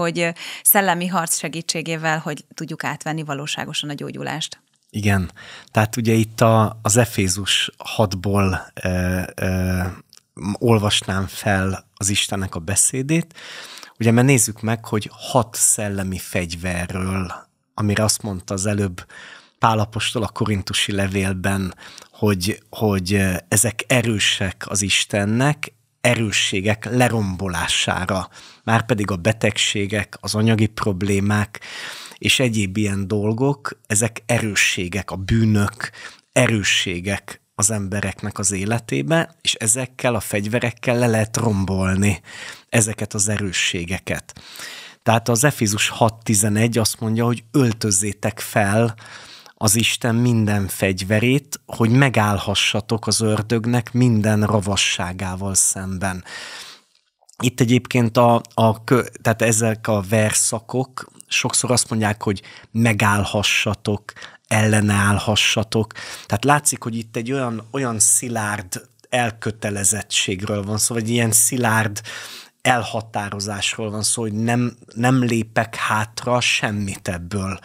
[0.00, 4.60] hogy szellemi harc segítségével, hogy tudjuk átvenni valóságosan a gyógyulást.
[4.90, 5.30] Igen,
[5.70, 8.88] tehát ugye itt a, az Efézus 6-ból e,
[9.34, 9.92] e,
[10.58, 13.34] olvasnám fel az Istennek a beszédét,
[13.98, 17.32] ugye mert nézzük meg, hogy hat szellemi fegyverről,
[17.74, 19.06] amire azt mondta az előbb
[19.58, 21.74] Pálapostól a korintusi levélben,
[22.12, 28.28] hogy, hogy ezek erősek az Istennek, erősségek lerombolására,
[28.64, 31.60] már pedig a betegségek, az anyagi problémák
[32.18, 35.90] és egyéb ilyen dolgok, ezek erősségek, a bűnök,
[36.32, 42.20] erősségek az embereknek az életébe, és ezekkel a fegyverekkel le lehet rombolni
[42.68, 44.40] ezeket az erősségeket.
[45.02, 48.94] Tehát az Efizus 6.11 azt mondja, hogy öltözzétek fel
[49.62, 56.24] az Isten minden fegyverét, hogy megállhassatok az ördögnek minden ravasságával szemben.
[57.42, 58.84] Itt egyébként a, a,
[59.22, 64.12] tehát ezek a verszakok sokszor azt mondják, hogy megállhassatok,
[64.48, 65.92] ellenállhassatok.
[66.26, 72.00] Tehát látszik, hogy itt egy olyan, olyan szilárd elkötelezettségről van szó, vagy ilyen szilárd
[72.62, 77.58] elhatározásról van szó, hogy nem, nem lépek hátra semmit ebből.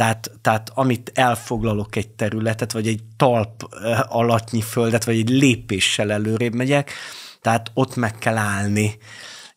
[0.00, 6.12] Tehát, tehát amit elfoglalok egy területet, vagy egy talp eh, alatnyi földet, vagy egy lépéssel
[6.12, 6.92] előrébb megyek,
[7.40, 8.98] tehát ott meg kell állni.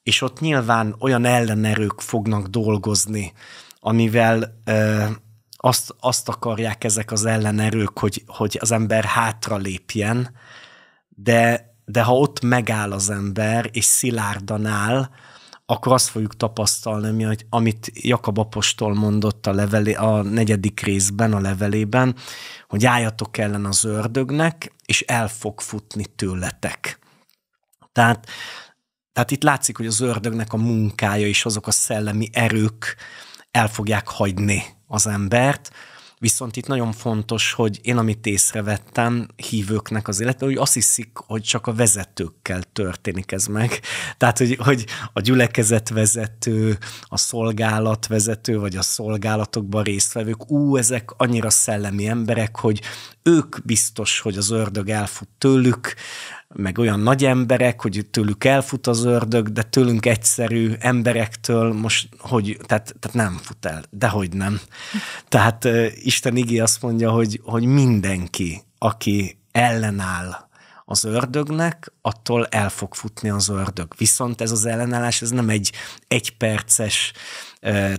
[0.04, 3.34] És ott nyilván olyan ellenerők fognak dolgozni,
[3.80, 5.10] amivel ö, eh,
[5.58, 10.34] azt, azt akarják ezek az ellenerők, hogy, hogy az ember hátra lépjen,
[11.10, 15.10] de, de ha ott megáll az ember, és szilárdan áll,
[15.74, 21.40] akkor azt fogjuk tapasztalni, hogy amit Jakab apostol mondott a, levelé, a negyedik részben, a
[21.40, 22.16] levelében,
[22.68, 27.00] hogy álljatok ellen az ördögnek, és el fog futni tőletek.
[27.92, 28.28] Tehát,
[29.14, 32.96] tehát itt látszik, hogy az ördögnek a munkája és azok a szellemi erők
[33.52, 35.72] el fogják hagyni az embert,
[36.24, 41.42] Viszont itt nagyon fontos, hogy én amit észrevettem hívőknek az életben, hogy azt hiszik, hogy
[41.42, 43.80] csak a vezetőkkel történik ez meg.
[44.18, 52.08] Tehát, hogy, hogy a gyülekezetvezető, a szolgálatvezető, vagy a szolgálatokban résztvevők, ú, ezek annyira szellemi
[52.08, 52.82] emberek, hogy
[53.24, 55.94] ők biztos, hogy az ördög elfut tőlük,
[56.48, 62.58] meg olyan nagy emberek, hogy tőlük elfut az ördög, de tőlünk egyszerű emberektől most, hogy,
[62.66, 64.60] tehát, tehát nem fut el, dehogy nem.
[65.28, 70.36] Tehát Isten igé azt mondja, hogy, hogy mindenki, aki ellenáll
[70.86, 73.94] az ördögnek, attól el fog futni az ördög.
[73.98, 75.72] Viszont ez az ellenállás, ez nem egy
[76.08, 77.14] egyperces,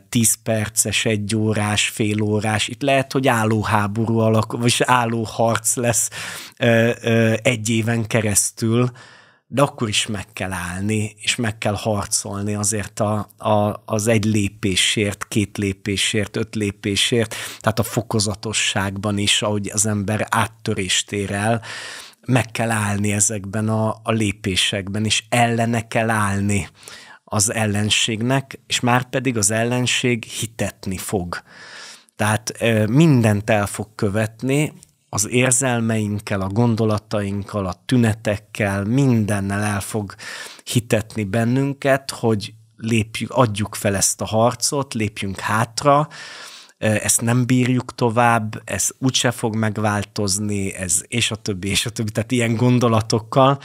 [0.09, 5.77] tíz perces, egy órás, fél órás, itt lehet, hogy álló háború alakul, vagy álló harc
[5.77, 6.11] lesz
[7.43, 8.91] egy éven keresztül,
[9.47, 14.25] de akkor is meg kell állni, és meg kell harcolni azért a, a, az egy
[14.25, 21.63] lépésért, két lépésért, öt lépésért, tehát a fokozatosságban is, ahogy az ember áttörést ér el,
[22.27, 26.69] meg kell állni ezekben a, a lépésekben, és ellene kell állni
[27.35, 31.43] az ellenségnek, és már pedig az ellenség hitetni fog.
[32.17, 32.53] Tehát
[32.89, 34.73] mindent el fog követni,
[35.09, 40.15] az érzelmeinkkel, a gondolatainkkal, a tünetekkel, mindennel el fog
[40.65, 46.09] hitetni bennünket, hogy lépjük, adjuk fel ezt a harcot, lépjünk hátra,
[46.79, 52.11] ezt nem bírjuk tovább, ez úgyse fog megváltozni, ez és a többi, és a többi,
[52.11, 53.59] tehát ilyen gondolatokkal,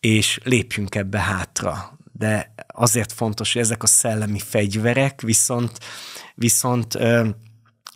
[0.00, 1.95] és lépjünk ebbe hátra.
[2.18, 5.78] De azért fontos, hogy ezek a szellemi fegyverek viszont,
[6.34, 6.98] viszont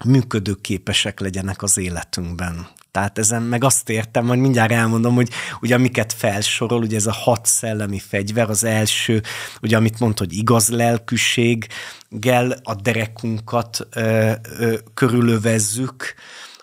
[0.04, 2.66] működőképesek legyenek az életünkben.
[2.90, 7.12] Tehát ezen meg azt értem, hogy mindjárt elmondom, hogy ugye amiket felsorol, ugye ez a
[7.12, 9.22] hat szellemi fegyver, az első,
[9.62, 16.14] ugye amit mond, hogy igaz lelkűséggel a derekunkat ö, ö, körülövezzük,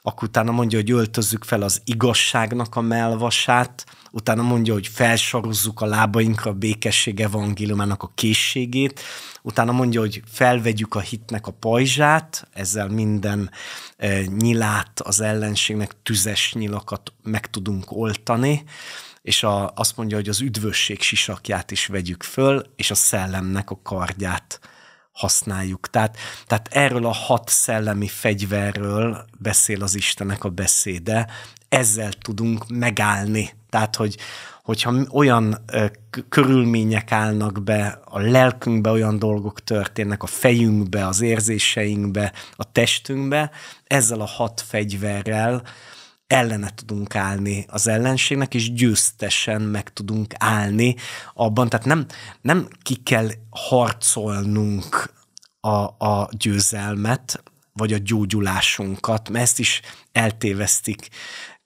[0.01, 5.85] akkor utána mondja, hogy öltözzük fel az igazságnak a melvasát, utána mondja, hogy felsorozzuk a
[5.85, 8.99] lábainkra a békesség evangéliumának a készségét,
[9.41, 13.51] utána mondja, hogy felvegyük a hitnek a pajzsát, ezzel minden
[13.97, 18.63] e, nyilát az ellenségnek, tüzes nyilakat meg tudunk oltani,
[19.21, 23.79] és a, azt mondja, hogy az üdvösség sisakját is vegyük föl, és a szellemnek a
[23.83, 24.59] kardját
[25.17, 25.89] használjuk.
[25.89, 31.27] Tehát, tehát erről a hat szellemi fegyverről beszél az Istenek a beszéde,
[31.69, 33.53] ezzel tudunk megállni.
[33.69, 34.17] Tehát, hogy,
[34.63, 35.65] hogyha olyan
[36.29, 43.51] körülmények állnak be, a lelkünkbe olyan dolgok történnek, a fejünkbe, az érzéseinkbe, a testünkbe,
[43.87, 45.61] ezzel a hat fegyverrel
[46.27, 50.95] ellene tudunk állni az ellenségnek, és győztesen meg tudunk állni
[51.33, 51.69] abban.
[51.69, 52.05] Tehát nem,
[52.41, 55.13] nem ki kell harcolnunk
[55.59, 57.43] a, a győzelmet,
[57.73, 59.81] vagy a gyógyulásunkat, mert ezt is
[60.11, 61.09] eltévesztik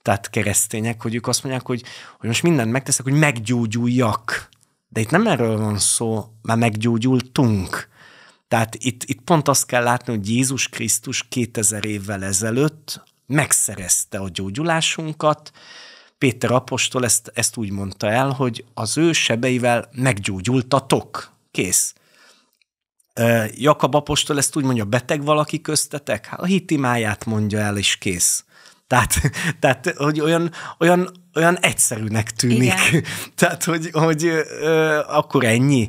[0.02, 1.82] tehát keresztények, hogy ők azt mondják, hogy,
[2.18, 4.48] hogy most mindent megteszek, hogy meggyógyuljak.
[4.88, 7.88] De itt nem erről van szó, már meggyógyultunk.
[8.48, 14.28] Tehát itt, itt pont azt kell látni, hogy Jézus Krisztus 2000 évvel ezelőtt megszerezte a
[14.28, 15.50] gyógyulásunkat.
[16.18, 21.32] Péter apostol ezt, ezt úgy mondta el, hogy az ő sebeivel meggyógyultatok.
[21.50, 21.94] Kész.
[23.54, 26.26] Jakab apostol ezt úgy mondja, beteg valaki köztetek?
[26.26, 28.44] Hát a hitimáját mondja el, és kész.
[28.86, 29.20] Tehát,
[29.60, 32.62] tehát hogy olyan, olyan, olyan egyszerűnek tűnik.
[32.62, 33.04] Igen.
[33.36, 35.88] Tehát, hogy, hogy ö, akkor ennyi.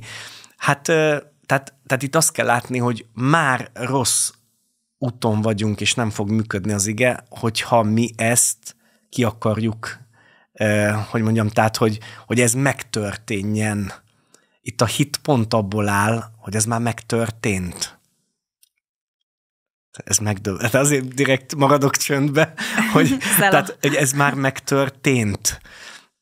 [0.58, 4.32] Hát, ö, tehát, tehát itt azt kell látni, hogy már rossz
[5.04, 8.76] úton vagyunk, és nem fog működni az ige, hogyha mi ezt
[9.10, 9.98] ki akarjuk,
[11.10, 13.92] hogy mondjam, tehát, hogy, hogy ez megtörténjen.
[14.62, 17.98] Itt a hit pont abból áll, hogy ez már megtörtént
[20.04, 20.62] ez megdöbb.
[20.62, 22.54] Hát azért direkt maradok csöndbe,
[22.92, 25.62] hogy, tehát, hogy ez már megtörtént.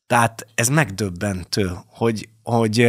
[0.06, 2.88] Tehát ez megdöbbentő, hogy, hogy,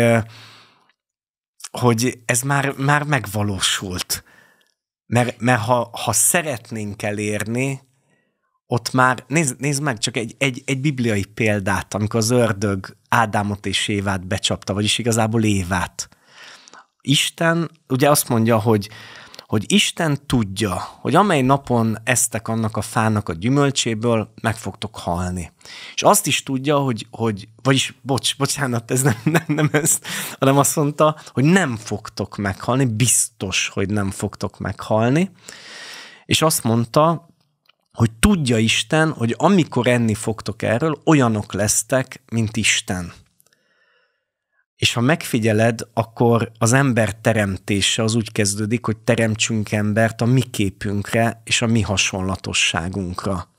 [1.72, 4.24] hogy ez már, már megvalósult.
[5.06, 7.82] Mert, mert ha, ha szeretnénk elérni,
[8.68, 13.66] ott már, nézd, nézd meg csak egy, egy, egy bibliai példát, amikor az ördög Ádámot
[13.66, 16.10] és Évát becsapta, vagyis igazából Évát.
[17.02, 18.90] Isten ugye azt mondja, hogy,
[19.54, 25.52] hogy Isten tudja, hogy amely napon esztek annak a fának a gyümölcséből, meg fogtok halni.
[25.94, 30.00] És azt is tudja, hogy, hogy vagyis, bocs, bocsánat, ez nem, nem, nem ez,
[30.40, 35.32] hanem azt mondta, hogy nem fogtok meghalni, biztos, hogy nem fogtok meghalni.
[36.26, 37.30] És azt mondta,
[37.92, 43.14] hogy tudja Isten, hogy amikor enni fogtok erről, olyanok lesztek, mint Isten.
[44.84, 50.42] És ha megfigyeled, akkor az ember teremtése az úgy kezdődik, hogy teremtsünk embert a mi
[50.42, 53.50] képünkre és a mi hasonlatosságunkra.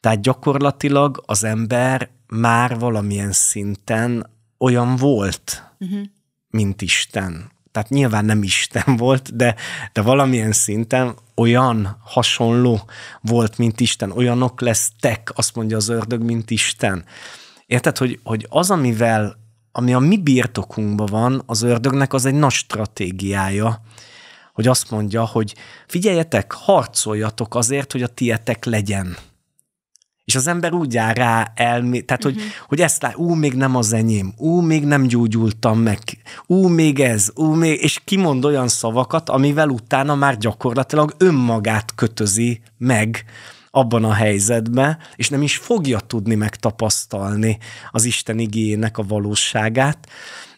[0.00, 6.00] Tehát gyakorlatilag az ember már valamilyen szinten olyan volt, uh-huh.
[6.48, 7.50] mint Isten.
[7.70, 9.54] Tehát nyilván nem Isten volt, de,
[9.92, 12.80] de valamilyen szinten olyan hasonló
[13.20, 14.10] volt, mint Isten.
[14.10, 17.04] Olyanok lesztek, azt mondja az ördög, mint Isten.
[17.66, 19.40] Érted, hogy, hogy az, amivel
[19.72, 23.80] ami a mi birtokunkban van, az ördögnek az egy nagy stratégiája,
[24.52, 25.54] hogy azt mondja, hogy
[25.86, 29.16] figyeljetek, harcoljatok azért, hogy a tietek legyen.
[30.24, 32.40] És az ember úgy áll rá elmé, tehát uh-huh.
[32.40, 32.64] hogy, mhm.
[32.68, 35.98] hogy ezt lát, ú, még nem az enyém, ú, még nem gyógyultam meg,
[36.46, 42.60] ú, még ez, ú, még, és kimond olyan szavakat, amivel utána már gyakorlatilag önmagát kötözi
[42.78, 43.24] meg
[43.74, 47.58] abban a helyzetben, és nem is fogja tudni megtapasztalni
[47.90, 50.08] az Isten igényének a valóságát,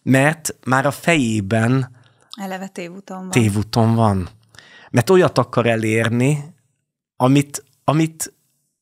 [0.03, 1.91] mert már a fejében
[2.41, 3.31] eleve tévúton van.
[3.31, 4.29] Tévúton van.
[4.91, 6.55] Mert olyat akar elérni,
[7.17, 8.35] amit, amit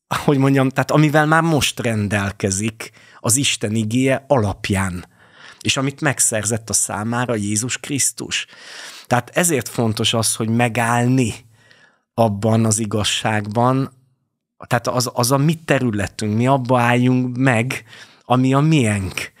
[0.07, 5.05] hogy mondjam, tehát amivel már most rendelkezik az Isten igéje alapján,
[5.61, 8.45] és amit megszerzett a számára Jézus Krisztus.
[9.07, 11.33] Tehát ezért fontos az, hogy megállni
[12.13, 13.91] abban az igazságban,
[14.67, 17.83] tehát az, az a mi területünk, mi abba álljunk meg,
[18.25, 19.33] ami a miénk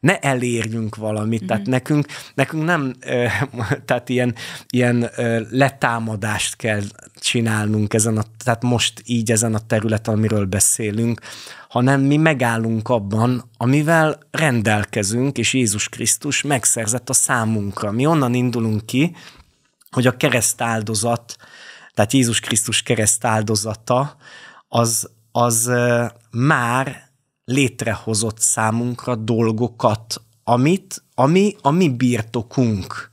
[0.00, 1.46] ne elérjünk valamit, mm-hmm.
[1.46, 1.70] tehát mhm.
[1.70, 2.94] nekünk, nekünk nem,
[3.86, 4.34] tehát ilyen,
[4.70, 5.10] ilyen
[5.50, 6.82] letámadást kell
[7.14, 11.20] csinálnunk ezen a, tehát most így ezen a területen, amiről beszélünk,
[11.68, 17.90] hanem mi megállunk abban, amivel rendelkezünk, és Jézus Krisztus megszerzett a számunkra.
[17.90, 19.16] Mi onnan indulunk ki,
[19.90, 21.36] hogy a kereszt áldozat,
[21.94, 24.16] tehát Jézus Krisztus kereszt áldozata,
[24.72, 25.70] az, az
[26.30, 27.10] már
[27.44, 33.10] létrehozott számunkra dolgokat, amit, ami a mi birtokunk.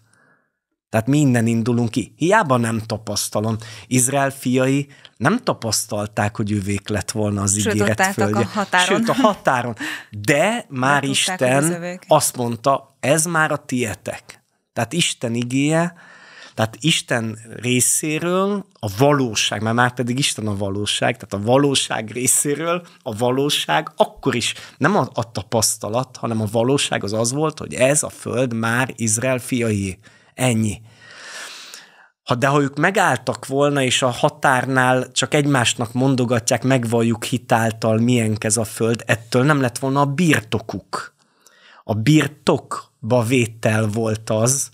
[0.90, 2.14] Tehát mi innen indulunk ki.
[2.16, 3.58] Hiába nem tapasztalom.
[3.88, 4.88] Izrael fiai
[5.18, 8.42] nem tapasztalták, hogy ővék lett volna az Sőt, ígéret földje.
[8.42, 8.98] a határon.
[8.98, 9.76] Sőt, a határon.
[10.10, 14.44] De már Isten azt mondta, ez már a tietek.
[14.74, 15.94] Tehát Isten igéje,
[16.58, 22.86] tehát Isten részéről a valóság, mert már pedig Isten a valóság, tehát a valóság részéről
[23.04, 27.74] a valóság akkor is nem a, a tapasztalat, hanem a valóság az az volt, hogy
[27.74, 30.00] ez a föld már Izrael fiai.
[30.34, 30.82] Ennyi.
[32.24, 38.38] Ha de ha ők megálltak volna, és a határnál csak egymásnak mondogatják, megvalljuk hitáltal, milyen
[38.40, 41.14] ez a föld, ettől nem lett volna a birtokuk.
[41.84, 44.70] A birtokba vétel volt az,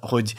[0.00, 0.34] hogy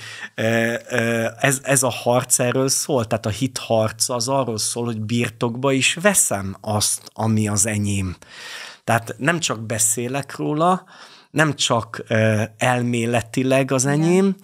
[1.40, 5.72] ez, ez a harc erről szól, tehát a hit harca az arról szól, hogy birtokba
[5.72, 8.16] is veszem azt, ami az enyém.
[8.84, 10.84] Tehát nem csak beszélek róla,
[11.32, 12.04] nem csak
[12.58, 14.36] elméletileg az enyém,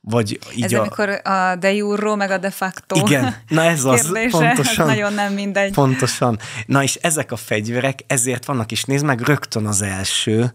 [0.00, 0.80] vagy így ez a...
[0.80, 4.86] amikor a de jurro, meg a de facto Igen, na ez az, kérdése, pontosan.
[4.86, 5.72] nagyon nem mindegy.
[5.72, 6.38] Pontosan.
[6.66, 10.52] Na és ezek a fegyverek ezért vannak, és nézd meg rögtön az első,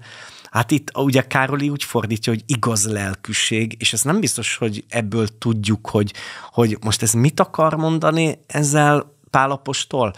[0.51, 5.38] Hát itt ugye Károli úgy fordítja, hogy igaz lelkűség, és ez nem biztos, hogy ebből
[5.38, 6.13] tudjuk, hogy,
[6.51, 10.13] hogy most ez mit akar mondani ezzel Pálapostól.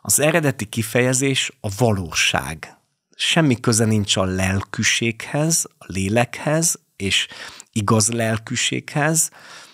[0.00, 2.76] Az eredeti kifejezés a valóság.
[3.16, 7.28] Semmi köze nincs a lelkűséghez, a lélekhez, és
[7.72, 9.30] igaz lelkűséghez,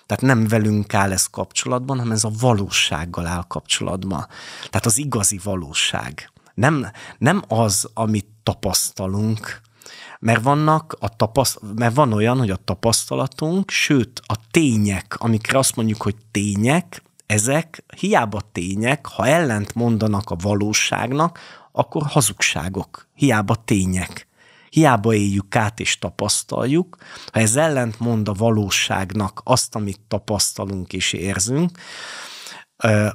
[0.06, 4.26] tehát nem velünk áll ez kapcsolatban, hanem ez a valósággal áll kapcsolatban.
[4.58, 6.30] Tehát az igazi valóság.
[6.54, 6.86] Nem,
[7.18, 9.60] nem az, amit tapasztalunk,
[10.18, 15.76] mert vannak a tapaszt, mert van olyan, hogy a tapasztalatunk, sőt a tények, amikre azt
[15.76, 21.38] mondjuk, hogy tények, ezek hiába tények, ha ellent mondanak a valóságnak,
[21.72, 24.26] akkor hazugságok, hiába tények.
[24.70, 26.96] Hiába éljük át és tapasztaljuk,
[27.32, 31.78] ha ez ellent mond a valóságnak azt, amit tapasztalunk és érzünk,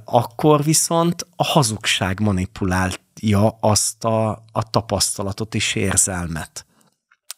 [0.05, 6.65] akkor viszont a hazugság manipulálja azt a, a tapasztalatot és érzelmet.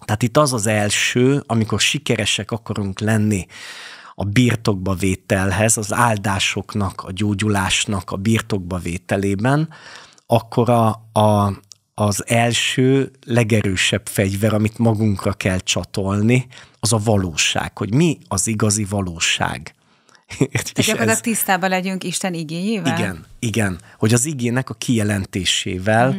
[0.06, 3.46] Tehát itt az az első, amikor sikeresek akarunk lenni
[4.16, 9.70] a birtokba vételhez, az áldásoknak, a gyógyulásnak a birtokba vételében,
[10.26, 10.88] akkor a,
[11.20, 11.54] a,
[11.94, 16.48] az első, legerősebb fegyver, amit magunkra kell csatolni,
[16.80, 19.74] az a valóság, hogy mi az igazi valóság.
[20.38, 21.22] Tehát gyakorlatilag ez...
[21.22, 22.98] tisztában legyünk Isten igényével?
[22.98, 26.18] Igen, igen, hogy az igének a kijelentésével, mm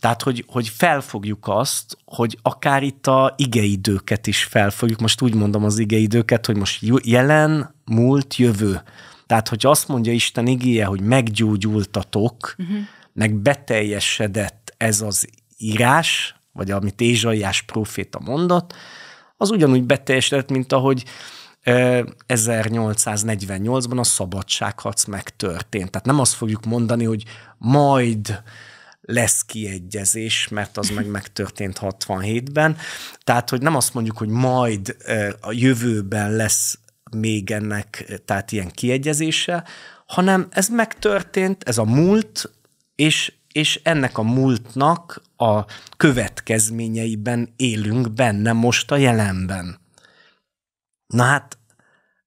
[0.00, 5.64] tehát, hogy, hogy felfogjuk azt, hogy akár itt a igeidőket is felfogjuk, most úgy mondom
[5.64, 8.82] az igeidőket, hogy most jelen, múlt, jövő.
[9.26, 12.76] Tehát, hogy azt mondja Isten igéje, hogy meggyógyultatok, uh-huh.
[13.12, 15.28] meg beteljesedett ez az
[15.58, 18.74] írás, vagy amit Ézsaiás proféta mondott,
[19.36, 21.04] az ugyanúgy beteljesedett, mint ahogy
[21.64, 25.90] 1848-ban a szabadságharc megtörtént.
[25.90, 27.24] Tehát nem azt fogjuk mondani, hogy
[27.58, 28.42] majd
[29.00, 32.76] lesz kiegyezés, mert az meg megtörtént 67-ben.
[33.24, 34.96] Tehát, hogy nem azt mondjuk, hogy majd
[35.40, 36.78] a jövőben lesz
[37.16, 39.64] még ennek, tehát ilyen kiegyezése,
[40.06, 42.50] hanem ez megtörtént, ez a múlt,
[42.94, 45.64] és, és ennek a múltnak a
[45.96, 49.78] következményeiben élünk benne most a jelenben.
[51.06, 51.58] Na hát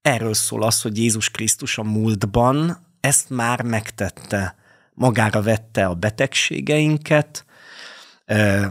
[0.01, 4.55] erről szól az, hogy Jézus Krisztus a múltban ezt már megtette
[4.93, 7.45] magára vette a betegségeinket,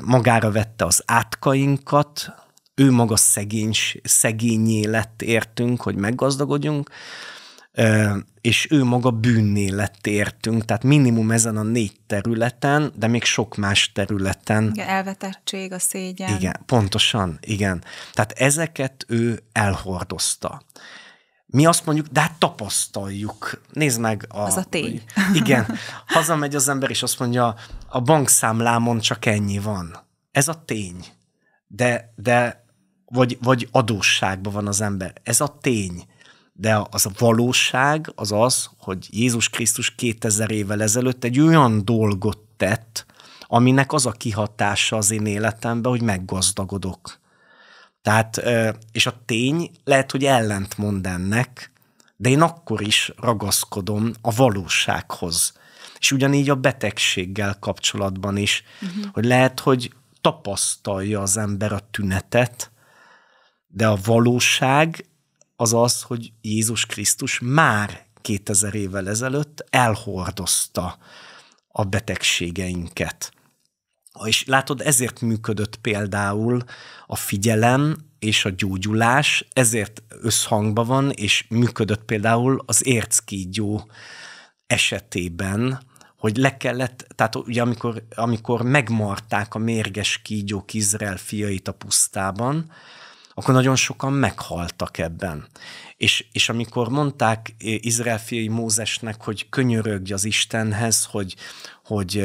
[0.00, 2.34] magára vette az átkainkat,
[2.74, 6.90] ő maga szegény, szegényé lett értünk, hogy meggazdagodjunk,
[8.40, 13.56] és ő maga bűnné lett értünk, tehát minimum ezen a négy területen, de még sok
[13.56, 14.70] más területen.
[14.72, 16.36] Igen, elvetettség, a szégyen.
[16.36, 17.84] Igen, pontosan, igen.
[18.12, 20.62] Tehát ezeket ő elhordozta.
[21.52, 23.60] Mi azt mondjuk, de hát tapasztaljuk.
[23.72, 24.26] Nézd meg.
[24.28, 25.02] A, az a tény.
[25.34, 25.66] Igen.
[26.06, 27.54] Hazamegy az ember, és azt mondja,
[27.88, 29.96] a bankszámlámon csak ennyi van.
[30.30, 31.04] Ez a tény.
[31.66, 32.64] De, de
[33.04, 35.12] vagy, vagy adósságban van az ember.
[35.22, 36.04] Ez a tény.
[36.52, 42.38] De az a valóság az az, hogy Jézus Krisztus 2000 évvel ezelőtt egy olyan dolgot
[42.56, 43.06] tett,
[43.40, 47.20] aminek az a kihatása az én életemben, hogy meggazdagodok.
[48.02, 48.42] Tehát,
[48.92, 51.72] és a tény lehet, hogy ellent mond ennek,
[52.16, 55.52] de én akkor is ragaszkodom a valósághoz.
[55.98, 59.12] És ugyanígy a betegséggel kapcsolatban is, uh-huh.
[59.12, 62.70] hogy lehet, hogy tapasztalja az ember a tünetet,
[63.66, 65.06] de a valóság
[65.56, 70.98] az az, hogy Jézus Krisztus már 2000 évvel ezelőtt elhordozta
[71.68, 73.32] a betegségeinket.
[74.24, 76.62] És látod, ezért működött például
[77.06, 83.90] a figyelem és a gyógyulás, ezért összhangban van, és működött például az érckígyó
[84.66, 85.80] esetében,
[86.16, 92.70] hogy le kellett, tehát ugye amikor, amikor megmarták a mérges kígyók Izrael fiait a pusztában,
[93.34, 95.46] akkor nagyon sokan meghaltak ebben.
[95.96, 101.36] És, és amikor mondták Izrael fiai Mózesnek, hogy könyörögj az Istenhez, hogy,
[101.84, 102.16] hogy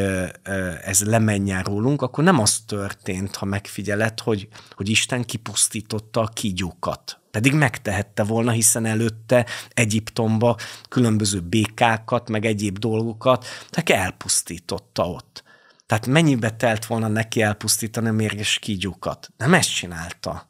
[0.84, 7.20] ez lemenjen rólunk, akkor nem az történt, ha megfigyeled, hogy, hogy Isten kipusztította a kígyókat.
[7.32, 10.58] Pedig megtehette volna, hiszen előtte Egyiptomba
[10.90, 15.44] különböző békákat, meg egyéb dolgokat, tehát elpusztította ott.
[15.86, 19.30] Tehát mennyibe telt volna neki elpusztítani a mérges kígyókat?
[19.38, 20.48] Nem ezt csinálta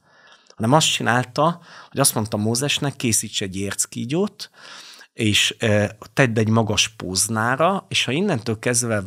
[0.57, 1.59] hanem azt csinálta,
[1.89, 4.49] hogy azt mondta Mózesnek, készíts egy érckígyót,
[5.13, 5.57] és
[6.13, 9.03] tedd egy magas póznára, és ha innentől kezdve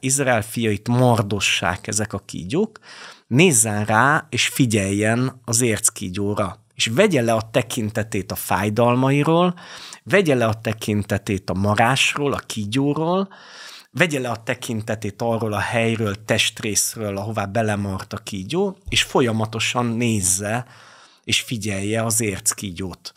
[0.00, 2.78] Izrael fiait mardossák ezek a kígyók,
[3.26, 9.54] nézzen rá, és figyeljen az érckígyóra, és vegye le a tekintetét a fájdalmairól,
[10.02, 13.28] vegye le a tekintetét a marásról, a kígyóról,
[13.98, 20.66] vegye le a tekintetét arról a helyről, testrészről, ahová belemart a kígyó, és folyamatosan nézze,
[21.24, 23.14] és figyelje az érckígyót.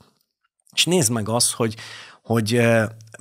[0.74, 1.76] És nézd meg azt, hogy,
[2.24, 2.62] hogy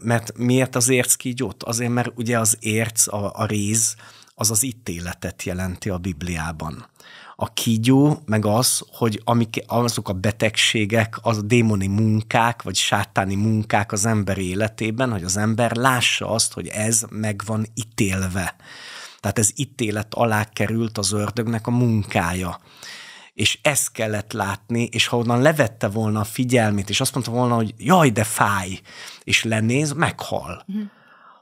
[0.02, 1.62] mert miért az érckígyót?
[1.62, 3.94] Azért, mert ugye az érc, a, a réz,
[4.34, 6.86] az az ítéletet jelenti a Bibliában.
[7.42, 13.34] A kígyó meg az, hogy amik, azok a betegségek, az a démoni munkák, vagy sátáni
[13.34, 18.56] munkák az ember életében, hogy az ember lássa azt, hogy ez meg van ítélve.
[19.20, 22.60] Tehát ez ítélet alá került az ördögnek a munkája
[23.34, 27.54] és ezt kellett látni, és ha onnan levette volna a figyelmét, és azt mondta volna,
[27.54, 28.80] hogy jaj, de fáj,
[29.24, 30.64] és lenéz, meghal.
[30.66, 30.84] Uh-huh.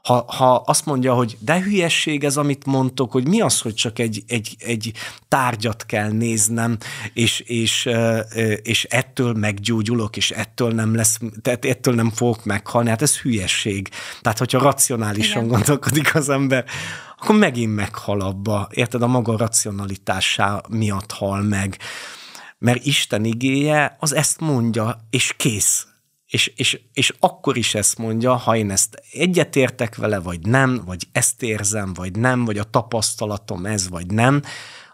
[0.09, 3.99] Ha, ha azt mondja, hogy de hülyesség ez, amit mondtok, hogy mi az, hogy csak
[3.99, 4.91] egy, egy, egy
[5.27, 6.77] tárgyat kell néznem,
[7.13, 7.89] és, és,
[8.61, 13.89] és ettől meggyógyulok, és ettől nem lesz, tehát ettől nem fogok meghalni, hát ez hülyesség.
[14.21, 15.47] Tehát, hogyha racionálisan Igen.
[15.47, 16.65] gondolkodik az ember,
[17.19, 18.67] akkor megint meghal abba.
[18.71, 19.01] Érted?
[19.01, 21.77] A maga racionalitásá miatt hal meg.
[22.57, 25.88] Mert Isten igéje az ezt mondja, és kész.
[26.29, 31.07] És, és, és akkor is ezt mondja, ha én ezt egyetértek vele, vagy nem, vagy
[31.11, 34.41] ezt érzem, vagy nem, vagy a tapasztalatom ez, vagy nem,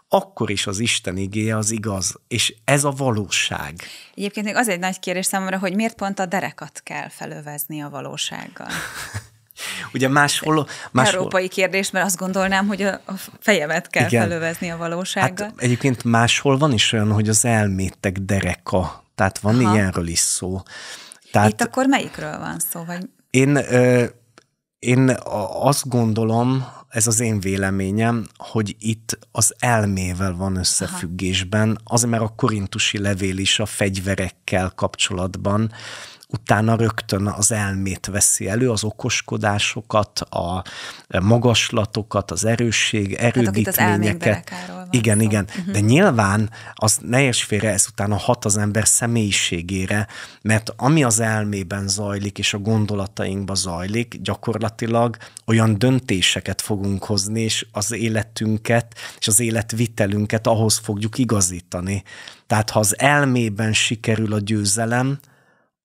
[0.08, 3.74] akkor is az Isten igéje az igaz, és ez a valóság.
[4.14, 7.88] Egyébként még az egy nagy kérdés számomra, hogy miért pont a derekat kell felövezni a
[7.88, 8.68] valósággal?
[9.94, 11.14] Ugye máshol, máshol...
[11.14, 13.00] Európai kérdés, mert azt gondolnám, hogy a,
[13.40, 14.22] fejemet kell Igen.
[14.22, 15.46] felövezni a valósággal.
[15.46, 19.04] Hát egyébként máshol van is olyan, hogy az elmétek dereka.
[19.14, 19.74] Tehát van Aha.
[19.74, 20.62] ilyenről is szó.
[21.36, 22.84] Tehát Itt akkor melyikről van szó?
[22.84, 23.08] Vagy...
[23.30, 23.58] Én,
[24.78, 25.16] én
[25.60, 32.32] azt gondolom, ez az én véleményem, hogy itt az elmével van összefüggésben, azért mert a
[32.36, 35.72] korintusi levél is a fegyverekkel kapcsolatban
[36.28, 40.64] utána rögtön az elmét veszi elő, az okoskodásokat, a
[41.20, 44.48] magaslatokat, az erősség, erődítményeket.
[44.48, 45.24] Hát, igen, szó.
[45.24, 45.46] igen.
[45.48, 45.72] Uh-huh.
[45.72, 50.06] De nyilván az ne félre, ez utána hat az ember személyiségére,
[50.42, 57.66] mert ami az elmében zajlik, és a gondolatainkban zajlik, gyakorlatilag olyan döntéseket fogunk hozni, és
[57.72, 62.02] az életünket, és az életvitelünket ahhoz fogjuk igazítani.
[62.46, 65.18] Tehát ha az elmében sikerül a győzelem,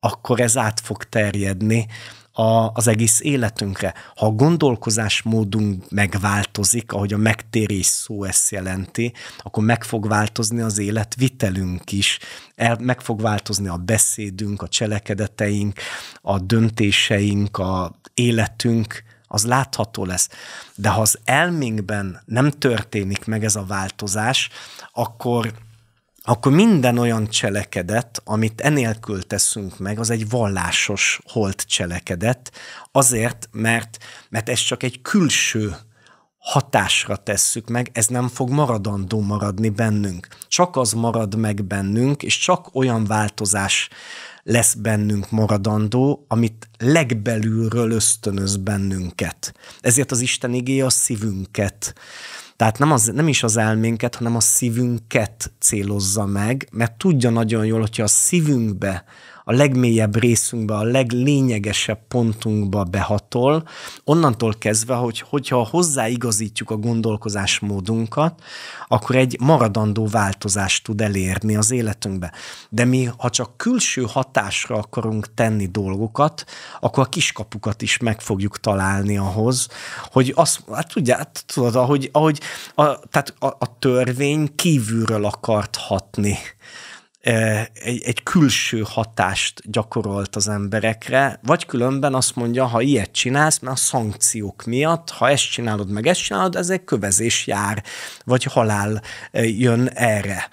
[0.04, 1.88] akkor ez át fog terjedni
[2.32, 3.94] a, az egész életünkre.
[4.16, 10.78] Ha a gondolkozásmódunk megváltozik, ahogy a megtérés szó ezt jelenti, akkor meg fog változni az
[10.78, 12.20] életvitelünk is,
[12.56, 15.80] el, meg fog változni a beszédünk, a cselekedeteink,
[16.22, 20.30] a döntéseink, a életünk, az látható lesz.
[20.76, 24.50] De ha az elménkben nem történik meg ez a változás,
[24.94, 25.54] akkor
[26.24, 32.52] akkor minden olyan cselekedet, amit enélkül teszünk meg, az egy vallásos holt cselekedet,
[32.92, 33.98] azért, mert,
[34.30, 35.76] mert ez csak egy külső
[36.38, 40.28] hatásra tesszük meg, ez nem fog maradandó maradni bennünk.
[40.48, 43.90] Csak az marad meg bennünk, és csak olyan változás
[44.44, 49.54] lesz bennünk maradandó, amit legbelülről ösztönöz bennünket.
[49.82, 51.94] Ezért az Isten igéje a szívünket
[52.62, 57.66] tehát nem, az, nem is az elménket, hanem a szívünket célozza meg, mert tudja nagyon
[57.66, 59.04] jól, hogyha a szívünkbe
[59.52, 63.68] a legmélyebb részünkbe, a leglényegesebb pontunkba behatol,
[64.04, 68.42] onnantól kezdve, hogy hogyha hozzáigazítjuk a gondolkozásmódunkat,
[68.88, 72.32] akkor egy maradandó változást tud elérni az életünkbe.
[72.70, 76.46] De mi, ha csak külső hatásra akarunk tenni dolgokat,
[76.80, 79.68] akkor a kiskapukat is meg fogjuk találni ahhoz,
[80.12, 82.40] hogy azt, hát tudja, hát tudod, ahogy, ahogy
[82.76, 86.38] a, tehát a, a törvény kívülről akart hatni
[87.22, 93.76] egy, egy külső hatást gyakorolt az emberekre, vagy különben azt mondja, ha ilyet csinálsz, mert
[93.76, 97.84] a szankciók miatt, ha ezt csinálod, meg ezt csinálod, ez egy kövezés jár,
[98.24, 100.50] vagy halál jön erre.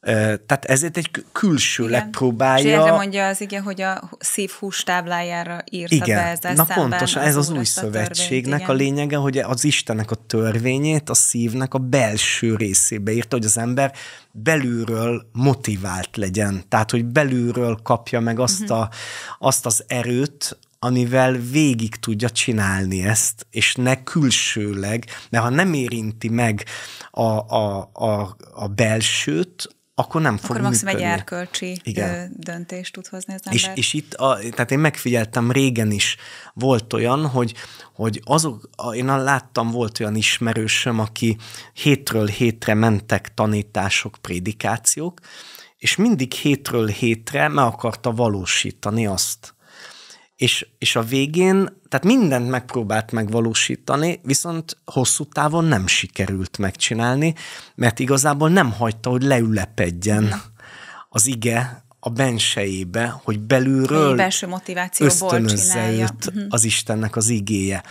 [0.00, 2.10] Tehát ezért egy külsőleg igen.
[2.10, 2.84] próbálja.
[2.84, 6.16] És mondja az igen, hogy a szív hústáblájára írta igen.
[6.16, 10.14] be ezzel Na pontosan, ez az új szövetségnek a, a lényege, hogy az Istennek a
[10.14, 13.92] törvényét a szívnek a belső részébe írta, hogy az ember
[14.30, 16.62] belülről motivált legyen.
[16.68, 18.78] Tehát, hogy belülről kapja meg azt, uh-huh.
[18.78, 18.90] a,
[19.38, 26.28] azt az erőt, amivel végig tudja csinálni ezt, és ne külsőleg, mert ha nem érinti
[26.28, 26.64] meg
[27.10, 27.22] a,
[27.56, 32.32] a, a, a belsőt, akkor nem fog Akkor maximum egy erkölcsi Igen.
[32.36, 33.60] döntést tud hozni az ember.
[33.60, 36.16] És, és itt, a, tehát én megfigyeltem, régen is
[36.54, 37.54] volt olyan, hogy,
[37.94, 41.36] hogy azok, én láttam, volt olyan ismerősöm, aki
[41.72, 45.20] hétről hétre mentek tanítások, prédikációk,
[45.78, 49.54] és mindig hétről hétre meg akarta valósítani azt.
[50.38, 57.34] És, és a végén, tehát mindent megpróbált megvalósítani, viszont hosszú távon nem sikerült megcsinálni,
[57.74, 60.34] mert igazából nem hagyta, hogy leülepedjen
[61.08, 66.02] az ige a bensejébe, hogy belülről belső motivációból csinálja.
[66.02, 66.44] őt uh-huh.
[66.48, 67.82] az Istennek az igéje.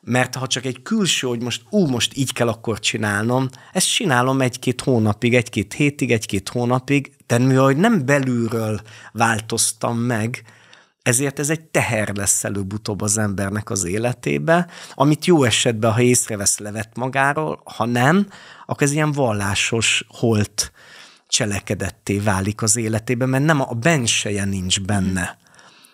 [0.00, 4.40] Mert ha csak egy külső, hogy most ú, most így kell akkor csinálnom, ezt csinálom
[4.40, 8.80] egy-két hónapig, egy-két hétig, egy-két hónapig, de mivel nem belülről
[9.12, 10.44] változtam meg,
[11.02, 16.58] ezért ez egy teher lesz előbb-utóbb az embernek az életébe, amit jó esetben, ha észrevesz,
[16.58, 18.26] levet magáról, ha nem,
[18.66, 20.72] akkor ez ilyen vallásos holt
[21.28, 25.38] cselekedetté válik az életében, mert nem a benseje nincs benne.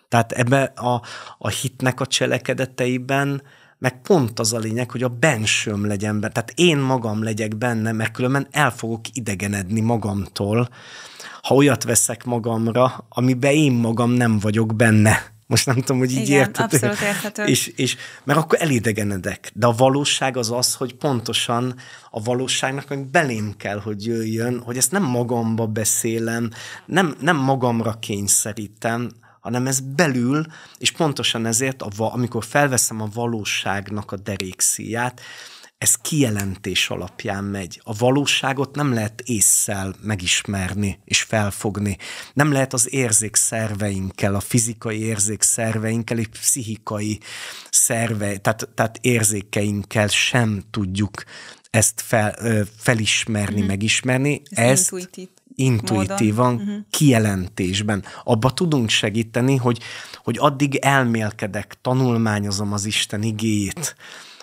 [0.09, 1.03] Tehát ebbe a,
[1.39, 3.43] a hitnek a cselekedeteiben
[3.79, 6.33] meg pont az a lényeg, hogy a bensőm legyen benne.
[6.33, 10.69] Tehát én magam legyek benne, mert különben el fogok idegenedni magamtól,
[11.43, 15.37] ha olyat veszek magamra, amiben én magam nem vagyok benne.
[15.47, 17.45] Most nem tudom, hogy így Igen, abszolút érthető.
[17.45, 19.51] És, és, mert akkor elidegenedek.
[19.55, 21.75] De a valóság az az, hogy pontosan
[22.11, 26.51] a valóságnak meg belém kell, hogy jöjjön, hogy ezt nem magamba beszélem,
[26.87, 29.11] nem, nem magamra kényszerítem,
[29.49, 30.47] hanem ez belül,
[30.79, 35.21] és pontosan ezért, amikor felveszem a valóságnak a derékszíját,
[35.79, 37.81] ez kijelentés alapján megy.
[37.85, 41.97] A valóságot nem lehet észszel megismerni és felfogni.
[42.33, 47.21] Nem lehet az érzékszerveinkkel, a fizikai érzékszerveinkkel és pszichikai
[47.71, 51.25] szerve, tehát, tehát érzékeinkkel sem tudjuk
[51.71, 52.35] ezt fel,
[52.77, 53.67] felismerni, mm.
[53.67, 54.43] megismerni.
[54.51, 55.29] Ez ezt intuitív.
[55.59, 56.75] Intuitívan, uh-huh.
[56.91, 58.05] kijelentésben.
[58.25, 59.83] Abba tudunk segíteni, hogy,
[60.17, 63.97] hogy addig elmélkedek, tanulmányozom az Isten igéjét,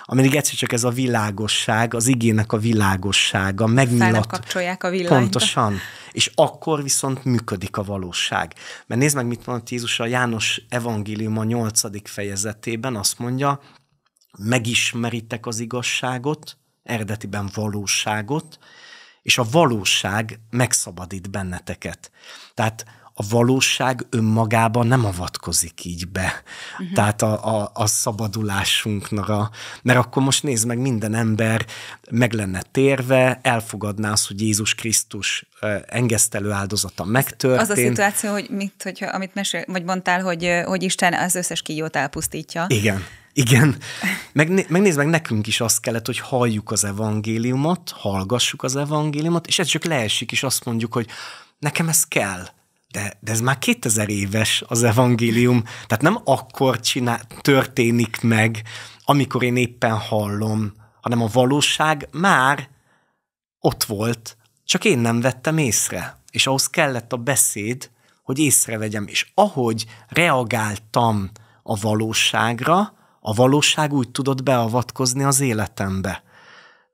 [0.07, 4.27] amíg egyszer csak ez a világosság, az igének a világossága megnyilat.
[4.27, 5.09] kapcsolják a villanyt.
[5.09, 5.77] Pontosan.
[6.11, 8.53] És akkor viszont működik a valóság.
[8.87, 13.59] Mert nézd meg, mit mondott Jézus a János evangélium a nyolcadik fejezetében, azt mondja,
[14.37, 18.57] megismeritek az igazságot, eredetiben valóságot,
[19.25, 22.11] és a valóság megszabadít benneteket.
[22.53, 26.43] Tehát a valóság önmagában nem avatkozik így be.
[26.71, 26.95] Uh-huh.
[26.95, 29.49] Tehát a, a, a szabadulásunkra,
[29.81, 31.65] mert akkor most nézd meg, minden ember
[32.11, 35.47] meg lenne térve, elfogadná azt, hogy Jézus Krisztus
[35.85, 37.61] engesztelő áldozata megtörtént.
[37.61, 41.61] Az a szituáció, hogy mit, hogyha, amit mesél, vagy mondtál, hogy, hogy Isten az összes
[41.61, 42.65] kígyót elpusztítja.
[42.67, 43.03] Igen.
[43.37, 43.77] Igen.
[44.33, 49.59] Meg, megnézd meg, nekünk is azt kellett, hogy halljuk az evangéliumot, hallgassuk az evangéliumot, és
[49.59, 51.07] ez csak leesik, és azt mondjuk, hogy
[51.59, 52.47] nekem ez kell
[52.95, 58.61] de, de ez már 2000 éves az evangélium, tehát nem akkor csinál, történik meg,
[59.05, 62.69] amikor én éppen hallom, hanem a valóság már
[63.59, 66.19] ott volt, csak én nem vettem észre.
[66.31, 67.89] És ahhoz kellett a beszéd,
[68.23, 69.07] hogy észrevegyem.
[69.07, 71.29] És ahogy reagáltam
[71.63, 72.93] a valóságra,
[73.27, 76.23] a valóság úgy tudott beavatkozni az életembe.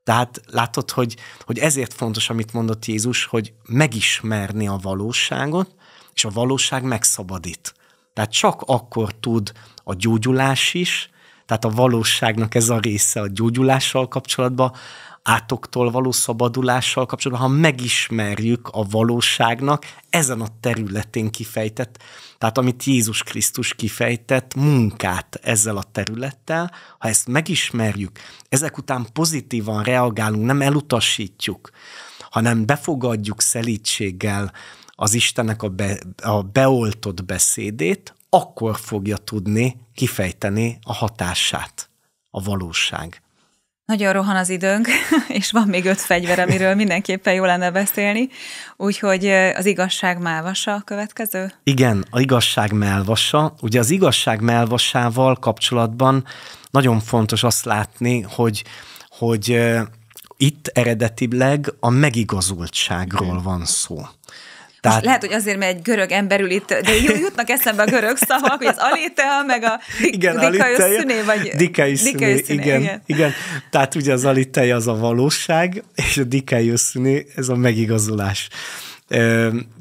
[0.03, 1.15] Tehát látod, hogy,
[1.45, 5.75] hogy ezért fontos, amit mondott Jézus, hogy megismerni a valóságot,
[6.13, 7.73] és a valóság megszabadít.
[8.13, 9.51] Tehát csak akkor tud
[9.83, 11.09] a gyógyulás is,
[11.45, 14.73] tehát a valóságnak ez a része a gyógyulással kapcsolatban,
[15.23, 22.03] átoktól való szabadulással kapcsolatban, ha megismerjük a valóságnak ezen a területén kifejtett,
[22.37, 29.83] tehát amit Jézus Krisztus kifejtett munkát ezzel a területtel, ha ezt megismerjük, ezek után pozitívan
[29.83, 31.69] reagálunk, nem elutasítjuk,
[32.29, 34.51] hanem befogadjuk szelítséggel,
[35.01, 41.89] az Istennek a, be, a beoltott beszédét, akkor fogja tudni kifejteni a hatását,
[42.29, 43.21] a valóság.
[43.91, 44.87] Nagyon rohan az időnk,
[45.39, 48.29] és van még öt fegyver, amiről mindenképpen jó lenne beszélni.
[48.77, 49.25] Úgyhogy
[49.55, 51.51] az igazság melvasa a következő?
[51.63, 53.53] Igen, a igazság melvasa.
[53.61, 56.25] Ugye az igazság melvasával kapcsolatban
[56.69, 58.63] nagyon fontos azt látni, hogy,
[59.09, 59.71] hogy
[60.37, 64.01] itt eredetileg a megigazultságról van szó.
[64.81, 64.97] Tehát...
[64.97, 68.17] Most lehet, hogy azért, mert egy görög ember ül itt, de jutnak eszembe a görög
[68.17, 73.31] szavak, hogy az alitea, meg a igen, dikaiuszüné, vagy dikaiuszüné, igen, igen, igen.
[73.69, 78.49] Tehát ugye az alitea az a valóság, és a dikaiuszüné ez a megigazulás.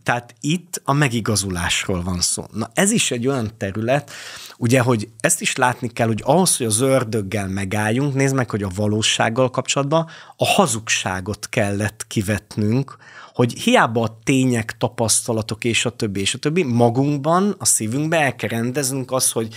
[0.03, 2.45] Tehát itt a megigazulásról van szó.
[2.53, 4.11] Na ez is egy olyan terület,
[4.57, 8.63] ugye, hogy ezt is látni kell, hogy ahhoz, hogy az ördöggel megálljunk, nézd meg, hogy
[8.63, 12.97] a valósággal kapcsolatban a hazugságot kellett kivetnünk,
[13.33, 18.37] hogy hiába a tények, tapasztalatok és a többi, és a többi, magunkban, a szívünkben el
[18.37, 19.55] kell rendeznünk az, hogy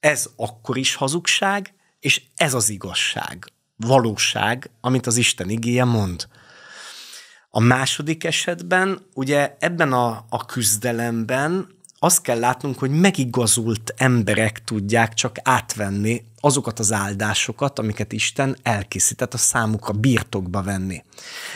[0.00, 6.28] ez akkor is hazugság, és ez az igazság, valóság, amit az Isten igéje mond.
[7.50, 11.75] A második esetben, ugye ebben a, a küzdelemben
[12.06, 19.34] azt kell látnunk, hogy megigazult emberek tudják csak átvenni azokat az áldásokat, amiket Isten elkészített
[19.34, 21.04] a számukra birtokba venni.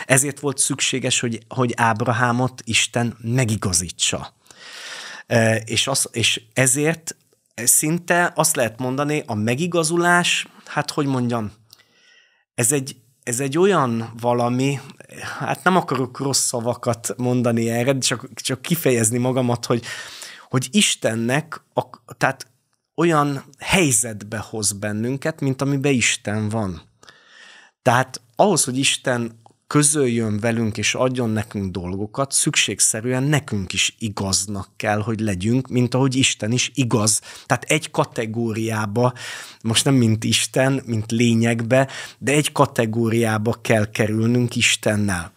[0.05, 4.33] Ezért volt szükséges, hogy, hogy Ábrahámot Isten megigazítsa.
[5.27, 7.15] E, és, az, és ezért
[7.55, 11.51] szinte azt lehet mondani, a megigazulás, hát hogy mondjam,
[12.55, 14.79] ez egy, ez egy olyan valami,
[15.39, 19.85] hát nem akarok rossz szavakat mondani erre, csak, csak kifejezni magamat, hogy,
[20.51, 21.81] hogy Istennek, a,
[22.17, 22.47] tehát
[22.95, 26.81] olyan helyzetbe hoz bennünket, mint amiben Isten van.
[27.81, 35.01] Tehát ahhoz, hogy Isten közöljön velünk és adjon nekünk dolgokat, szükségszerűen nekünk is igaznak kell,
[35.01, 37.21] hogy legyünk, mint ahogy Isten is igaz.
[37.45, 39.13] Tehát egy kategóriába,
[39.63, 41.87] most nem mint Isten, mint lényegbe,
[42.17, 45.33] de egy kategóriába kell kerülnünk Istennel.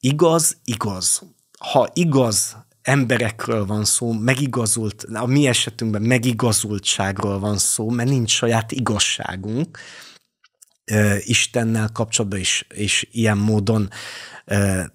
[0.00, 1.22] Igaz, igaz.
[1.58, 8.72] Ha igaz emberekről van szó, megigazult, a mi esetünkben megigazultságról van szó, mert nincs saját
[8.72, 9.78] igazságunk,
[11.18, 13.88] Istennel kapcsolatban is, és ilyen módon,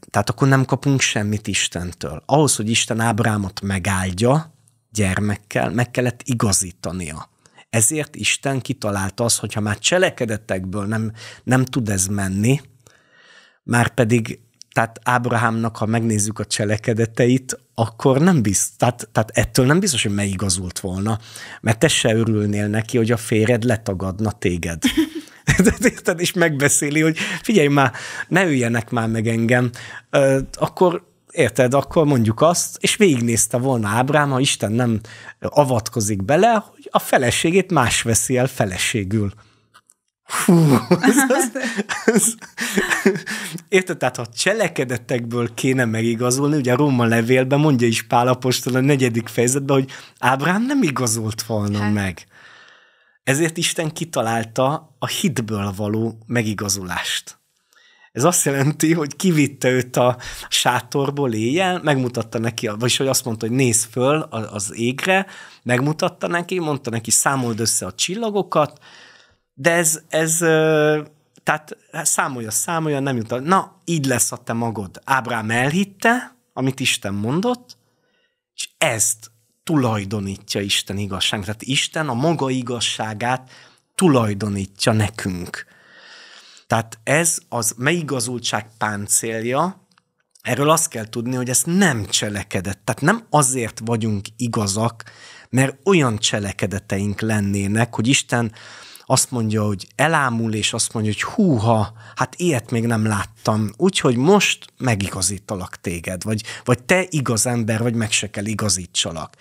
[0.09, 2.23] tehát akkor nem kapunk semmit Istentől.
[2.25, 4.53] Ahhoz, hogy Isten Ábrámot megáldja
[4.91, 7.29] gyermekkel, meg kellett igazítania.
[7.69, 11.11] Ezért Isten kitalálta azt, hogyha már cselekedetekből nem,
[11.43, 12.61] nem tud ez menni,
[13.63, 14.39] már pedig
[14.77, 20.13] tehát Ábrahámnak, ha megnézzük a cselekedeteit, akkor nem biztos, tehát, tehát ettől nem biztos, hogy
[20.13, 21.19] megigazult volna,
[21.61, 24.83] mert te se örülnél neki, hogy a féred letagadna téged.
[25.83, 26.19] Érted?
[26.19, 27.91] És megbeszéli, hogy figyelj már,
[28.27, 29.69] ne üljenek már meg engem,
[30.53, 34.99] akkor érted, akkor mondjuk azt, és végignézte volna Ábrám, ha Isten nem
[35.39, 39.33] avatkozik bele, hogy a feleségét más veszi el feleségül.
[40.27, 40.53] Hú,
[41.01, 41.51] ez, ez,
[42.05, 42.33] ez,
[43.69, 48.79] érted, tehát ha cselekedetekből kéne megigazolni, ugye a Róma levélben mondja is Pál Apostol a
[48.79, 51.93] negyedik fejezetben, hogy Ábrám nem igazolt volna hát.
[51.93, 52.25] meg.
[53.23, 57.39] Ezért Isten kitalálta a hitből való megigazulást.
[58.11, 60.17] Ez azt jelenti, hogy kivitte őt a
[60.49, 65.25] sátorból éjjel, megmutatta neki, vagyis hogy azt mondta, hogy néz föl az égre,
[65.63, 68.79] megmutatta neki, mondta neki, számold össze a csillagokat,
[69.59, 70.37] de ez, ez
[71.43, 73.43] tehát számolja, számolja, nem jut.
[73.43, 75.01] Na, így lesz a te magod.
[75.03, 77.77] Ábrám elhitte, amit Isten mondott,
[78.55, 79.31] és ezt
[79.63, 81.41] tulajdonítja Isten igazság.
[81.41, 83.51] Tehát Isten a maga igazságát
[83.95, 85.65] tulajdonítja nekünk.
[86.67, 89.87] Tehát ez az megigazultság páncélja,
[90.41, 92.79] erről azt kell tudni, hogy ez nem cselekedett.
[92.83, 95.03] Tehát nem azért vagyunk igazak,
[95.49, 98.51] mert olyan cselekedeteink lennének, hogy Isten
[99.09, 104.15] azt mondja, hogy elámul, és azt mondja, hogy húha, hát ilyet még nem láttam, úgyhogy
[104.15, 109.35] most megigazítalak téged, vagy, vagy te igaz ember, vagy meg se kell igazítsalak.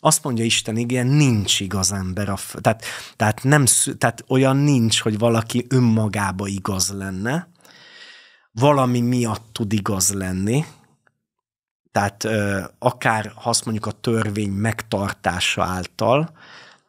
[0.00, 2.28] Azt mondja Isten, igen, nincs igaz ember.
[2.28, 2.84] A f- tehát,
[3.16, 3.64] tehát, nem,
[3.98, 7.48] tehát olyan nincs, hogy valaki önmagába igaz lenne,
[8.52, 10.64] valami miatt tud igaz lenni,
[11.92, 12.28] tehát
[12.78, 16.30] akár ha azt mondjuk a törvény megtartása által,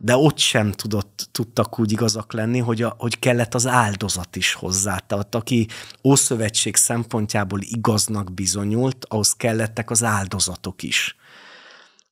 [0.01, 4.53] de ott sem tudott, tudtak úgy igazak lenni, hogy, a, hogy kellett az áldozat is
[4.53, 4.97] hozzá.
[4.97, 5.67] Tehát aki
[6.03, 11.15] Ószövetség szempontjából igaznak bizonyult, ahhoz kellettek az áldozatok is.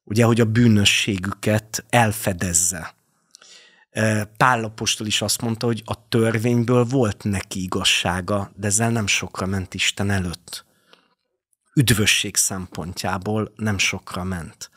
[0.03, 2.95] Ugye, hogy a bűnösségüket elfedezze.
[4.37, 9.73] Pállapostól is azt mondta, hogy a törvényből volt neki igazsága, de ezzel nem sokra ment
[9.73, 10.65] Isten előtt.
[11.73, 14.69] Üdvösség szempontjából nem sokra ment.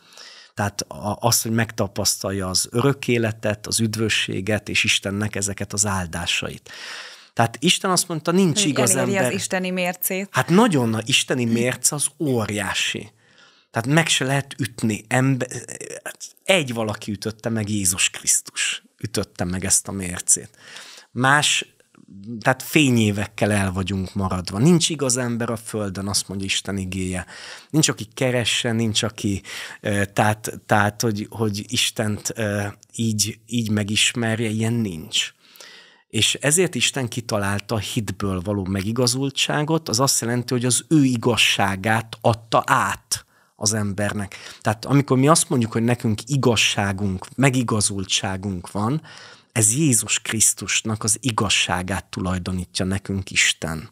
[0.60, 0.84] Tehát
[1.20, 6.70] az, hogy megtapasztalja az örök életet, az üdvösséget, és Istennek ezeket az áldásait.
[7.32, 9.24] Tehát Isten azt mondta, nincs hogy igaz ember.
[9.24, 10.28] az isteni mércét.
[10.30, 13.10] Hát nagyon, a isteni mérce az óriási.
[13.70, 15.04] Tehát meg se lehet ütni.
[15.08, 15.48] Ember,
[16.44, 20.50] egy valaki ütötte meg, Jézus Krisztus ütötte meg ezt a mércét.
[21.10, 21.74] Más
[22.40, 24.58] tehát fényévekkel el vagyunk maradva.
[24.58, 27.26] Nincs igaz ember a földön, azt mondja Isten igéje.
[27.70, 29.42] Nincs, aki keresse, nincs, aki,
[30.12, 32.34] tehát, tehát hogy, hogy Istent
[32.94, 35.32] így, így megismerje, ilyen nincs.
[36.08, 42.18] És ezért Isten kitalálta a hitből való megigazultságot, az azt jelenti, hogy az ő igazságát
[42.20, 43.24] adta át
[43.56, 44.36] az embernek.
[44.60, 49.02] Tehát amikor mi azt mondjuk, hogy nekünk igazságunk, megigazultságunk van,
[49.52, 53.90] ez Jézus Krisztusnak az igazságát tulajdonítja nekünk Isten.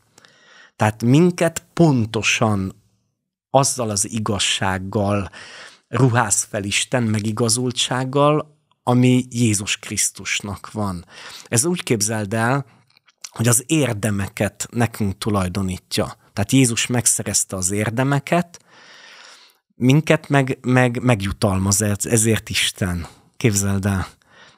[0.76, 2.82] Tehát minket pontosan
[3.50, 5.30] azzal az igazsággal
[5.88, 11.04] ruház fel Isten megigazultsággal, ami Jézus Krisztusnak van.
[11.48, 12.66] Ez úgy képzeld el,
[13.30, 16.16] hogy az érdemeket nekünk tulajdonítja.
[16.32, 18.58] Tehát Jézus megszerezte az érdemeket,
[19.74, 23.06] minket meg, meg megjutalmaz, ezért Isten.
[23.36, 24.06] Képzeld el.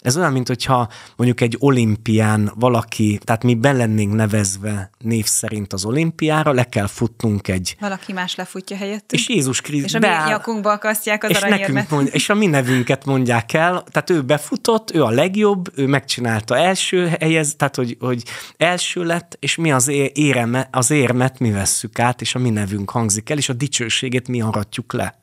[0.01, 5.85] Ez olyan, mint hogyha mondjuk egy olimpián valaki, tehát mi belennénk nevezve név szerint az
[5.85, 7.77] olimpiára, le kell futnunk egy...
[7.81, 9.13] Valaki más lefutja helyett.
[9.13, 12.47] És Jézus Krisztus És a mi nyakunkba akasztják az és nekünk mond, És a mi
[12.47, 17.97] nevünket mondják el, tehát ő befutott, ő a legjobb, ő megcsinálta első helyez, tehát hogy,
[18.01, 18.23] hogy
[18.57, 22.91] első lett, és mi az, éreme, az érmet mi vesszük át, és a mi nevünk
[22.91, 25.19] hangzik el, és a dicsőségét mi aratjuk le.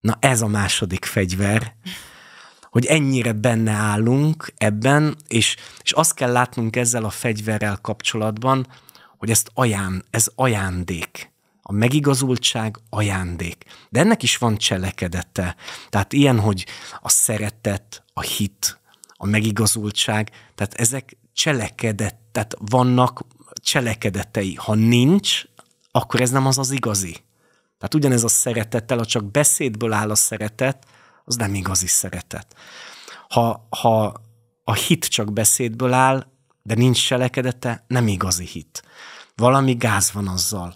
[0.00, 1.74] Na ez a második fegyver,
[2.76, 8.66] hogy ennyire benne állunk ebben, és, és azt kell látnunk ezzel a fegyverrel kapcsolatban,
[9.18, 11.32] hogy ezt aján, ez ajándék.
[11.62, 13.64] A megigazultság ajándék.
[13.88, 15.56] De ennek is van cselekedete.
[15.88, 16.66] Tehát ilyen, hogy
[17.00, 23.24] a szeretet, a hit, a megigazultság, tehát ezek cselekedet, tehát vannak
[23.62, 24.54] cselekedetei.
[24.54, 25.42] Ha nincs,
[25.90, 27.16] akkor ez nem az az igazi.
[27.78, 30.86] Tehát ugyanez a szeretettel, ha csak beszédből áll a szeretet,
[31.26, 32.54] az nem igazi szeretet.
[33.28, 34.14] Ha, ha
[34.64, 36.26] a hit csak beszédből áll,
[36.62, 38.82] de nincs cselekedete, nem igazi hit.
[39.34, 40.74] Valami gáz van azzal.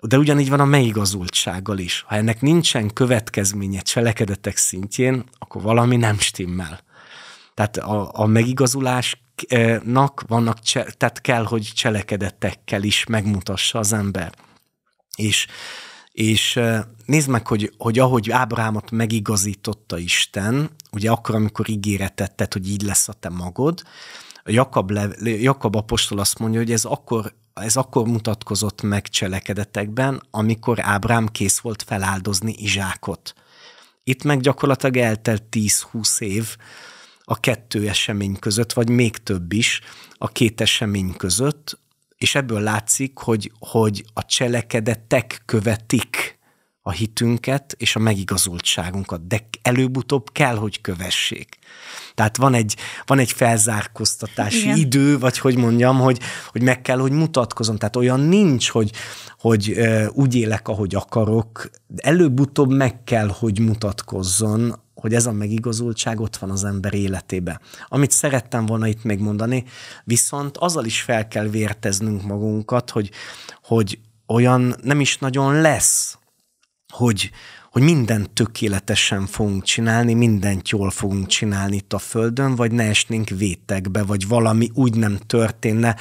[0.00, 2.04] De ugyanígy van a megigazultsággal is.
[2.06, 6.80] Ha ennek nincsen következménye cselekedetek szintjén, akkor valami nem stimmel.
[7.54, 10.58] Tehát a, a megigazulásnak vannak,
[10.96, 14.32] tehát kell, hogy cselekedetekkel is megmutassa az ember.
[15.16, 15.46] És
[16.14, 16.60] és
[17.06, 22.82] nézd meg, hogy, hogy ahogy Ábrahámot megigazította Isten, ugye akkor, amikor ígéretet tett, hogy így
[22.82, 23.82] lesz a te magod,
[24.44, 30.78] Jakab, le, Jakab apostol azt mondja, hogy ez akkor, ez akkor mutatkozott meg cselekedetekben, amikor
[30.80, 33.34] Ábrám kész volt feláldozni Izsákot.
[34.04, 36.56] Itt meg gyakorlatilag eltelt 10-20 év
[37.24, 39.80] a kettő esemény között, vagy még több is
[40.12, 41.78] a két esemény között,
[42.24, 46.23] és ebből látszik, hogy, hogy a cselekedetek követik
[46.86, 51.58] a hitünket és a megigazultságunkat, de előbb-utóbb kell, hogy kövessék.
[52.14, 54.76] Tehát van egy, van egy felzárkóztatási Igen.
[54.76, 56.20] idő, vagy hogy mondjam, hogy,
[56.50, 57.76] hogy meg kell, hogy mutatkozom.
[57.76, 58.92] Tehát olyan nincs, hogy,
[59.38, 59.80] hogy
[60.12, 61.70] úgy élek, ahogy akarok.
[61.96, 67.60] Előbb-utóbb meg kell, hogy mutatkozzon hogy ez a megigazultság ott van az ember életébe.
[67.88, 69.64] Amit szerettem volna itt megmondani,
[70.04, 73.10] viszont azzal is fel kell vérteznünk magunkat, hogy,
[73.62, 76.18] hogy olyan nem is nagyon lesz,
[76.96, 77.30] hogy,
[77.70, 83.28] hogy mindent tökéletesen fogunk csinálni, mindent jól fogunk csinálni itt a Földön, vagy ne esnénk
[83.28, 85.96] vétekbe, vagy valami úgy nem történne,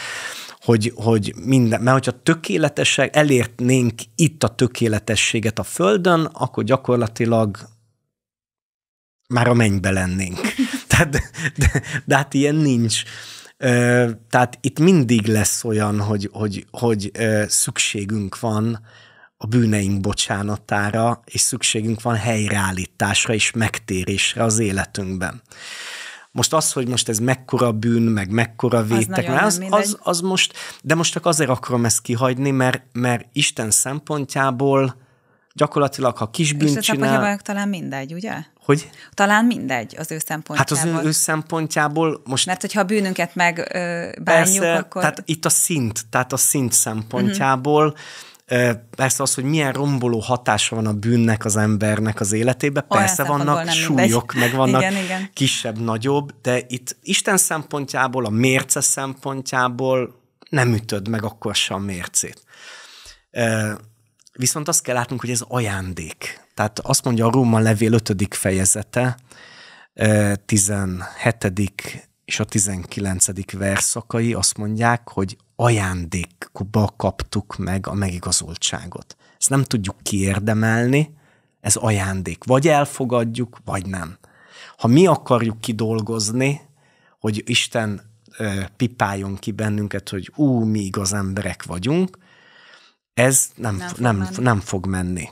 [0.59, 7.57] hogy, hogy minden, mert hogyha tökéletesek, elértnénk itt a tökéletességet a Földön, akkor gyakorlatilag
[9.27, 10.39] már a mennybe lennénk.
[10.87, 11.23] Tehát, de,
[11.55, 13.03] de, de hát ilyen nincs.
[14.29, 17.11] Tehát itt mindig lesz olyan, hogy, hogy, hogy
[17.47, 18.79] szükségünk van
[19.43, 25.41] a bűneink bocsánatára, és szükségünk van helyreállításra és megtérésre az életünkben.
[26.31, 30.53] Most az, hogy most ez mekkora bűn, meg mekkora vétek, az, az, az, az most,
[30.81, 34.95] de most csak azért akarom ezt kihagyni, mert, mert Isten szempontjából
[35.53, 37.39] gyakorlatilag, ha kis bűnt És csinál...
[37.39, 38.33] talán mindegy, ugye?
[38.63, 38.89] Hogy?
[39.13, 40.77] Talán mindegy az ő szempontjából.
[40.77, 42.45] Hát az ő, ő szempontjából most...
[42.45, 43.63] Mert hogyha a bűnünket meg ö,
[44.21, 45.01] bánjuk, Persze, akkor...
[45.01, 48.01] tehát itt a szint, tehát a szint szempontjából uh-huh.
[48.95, 53.69] Persze az, hogy milyen romboló hatása van a bűnnek az embernek az életébe, persze vannak
[53.69, 55.29] súlyok, meg vannak igen, igen.
[55.33, 61.79] kisebb, nagyobb, de itt Isten szempontjából, a mérce szempontjából nem ütöd meg akkor sem a
[61.79, 62.43] mércét.
[64.33, 66.41] Viszont azt kell látnunk, hogy ez ajándék.
[66.53, 68.27] Tehát azt mondja a Róma levél 5.
[68.29, 69.17] fejezete,
[70.45, 72.03] 17.
[72.25, 73.51] és a 19.
[73.57, 79.15] verszakai azt mondják, hogy ajándékba kaptuk meg a megigazoltságot.
[79.39, 81.13] Ezt nem tudjuk kiérdemelni,
[81.61, 82.43] ez ajándék.
[82.43, 84.17] Vagy elfogadjuk, vagy nem.
[84.77, 86.61] Ha mi akarjuk kidolgozni,
[87.19, 88.01] hogy Isten
[88.77, 92.17] pipáljon ki bennünket, hogy ú, mi igaz emberek vagyunk,
[93.13, 94.35] ez nem, nem, fog, nem, menni.
[94.39, 95.29] nem fog menni.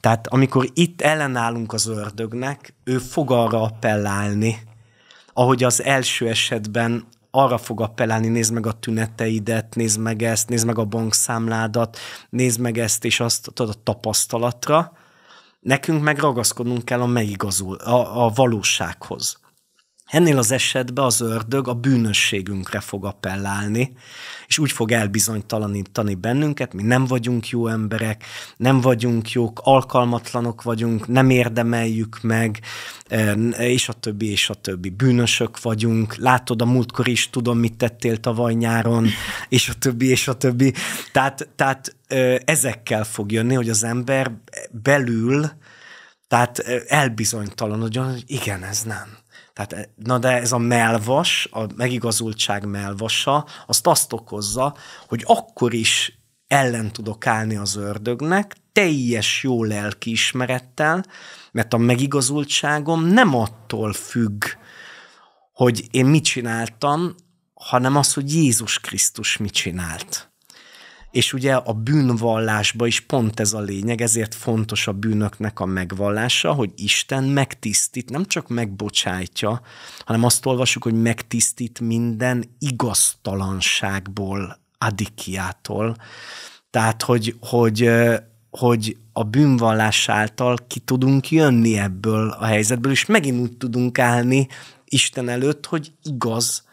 [0.00, 4.58] Tehát amikor itt ellenállunk az ördögnek, ő fog arra appellálni,
[5.32, 10.66] ahogy az első esetben arra fog appellálni, nézd meg a tüneteidet, nézd meg ezt, nézd
[10.66, 11.98] meg a bankszámládat,
[12.30, 14.92] nézd meg ezt és azt tudod, a tapasztalatra.
[15.60, 19.40] Nekünk meg ragaszkodnunk kell a megigazul, a, a valósághoz.
[20.10, 23.92] Ennél az esetben az ördög a bűnösségünkre fog appellálni,
[24.46, 28.24] és úgy fog elbizonytalanítani bennünket, mi nem vagyunk jó emberek,
[28.56, 32.60] nem vagyunk jók, alkalmatlanok vagyunk, nem érdemeljük meg,
[33.06, 34.88] e, és a többi, és a többi.
[34.88, 39.06] Bűnösök vagyunk, látod, a múltkor is tudom, mit tettél tavaly nyáron,
[39.48, 40.74] és a többi, és a többi.
[41.12, 44.32] Tehát, tehát e, ezekkel fog jönni, hogy az ember
[44.70, 45.50] belül,
[46.28, 49.19] tehát e, elbizonytalanodjon, hogy igen, ez nem
[49.52, 54.74] tehát, na de ez a melvas, a megigazultság melvasa, azt azt okozza,
[55.06, 61.04] hogy akkor is ellen tudok állni az ördögnek, teljes jó lelkiismerettel,
[61.52, 64.44] mert a megigazultságom nem attól függ,
[65.52, 67.14] hogy én mit csináltam,
[67.54, 70.29] hanem az, hogy Jézus Krisztus mit csinált.
[71.10, 76.52] És ugye a bűnvallásba is pont ez a lényeg, ezért fontos a bűnöknek a megvallása,
[76.52, 79.60] hogy Isten megtisztít, nem csak megbocsájtja,
[80.04, 85.96] hanem azt olvasjuk, hogy megtisztít minden igaztalanságból, adikiától.
[86.70, 87.90] Tehát, hogy, hogy,
[88.50, 94.48] hogy a bűnvallás által ki tudunk jönni ebből a helyzetből, és megint úgy tudunk állni
[94.84, 96.68] Isten előtt, hogy igaz,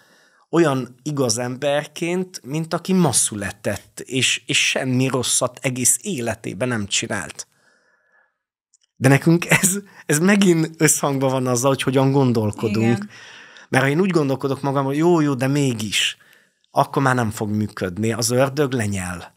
[0.49, 7.47] olyan igaz emberként, mint aki ma született, és, és semmi rosszat egész életében nem csinált.
[8.95, 12.97] De nekünk ez, ez megint összhangban van azzal, hogy hogyan gondolkodunk.
[12.97, 13.09] Igen.
[13.69, 16.17] Mert ha én úgy gondolkodok magam, hogy jó, jó, de mégis,
[16.71, 18.13] akkor már nem fog működni.
[18.13, 19.35] Az ördög lenyel.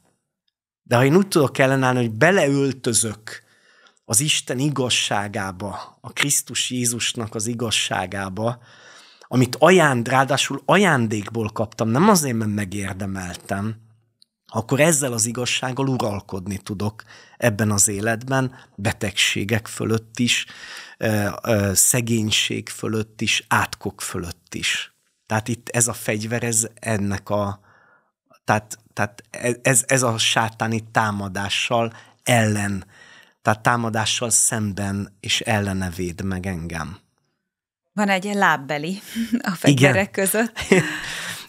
[0.83, 3.43] De ha én úgy tudok ellenállni, hogy beleöltözök
[4.05, 8.63] az Isten igazságába, a Krisztus Jézusnak az igazságába,
[9.33, 13.77] amit ajánd, ráadásul ajándékból kaptam, nem azért, mert megérdemeltem,
[14.47, 17.03] akkor ezzel az igazsággal uralkodni tudok
[17.37, 20.47] ebben az életben, betegségek fölött is,
[21.73, 24.95] szegénység fölött is, átkok fölött is.
[25.27, 27.61] Tehát itt ez a fegyver, ez ennek a,
[28.45, 29.23] tehát, tehát
[29.63, 32.85] ez, ez a sátáni támadással ellen,
[33.43, 36.99] tehát támadással szemben és ellene véd meg engem.
[38.01, 39.01] Van egy lábbeli
[39.51, 40.11] a fegyverek Igen.
[40.11, 40.59] között.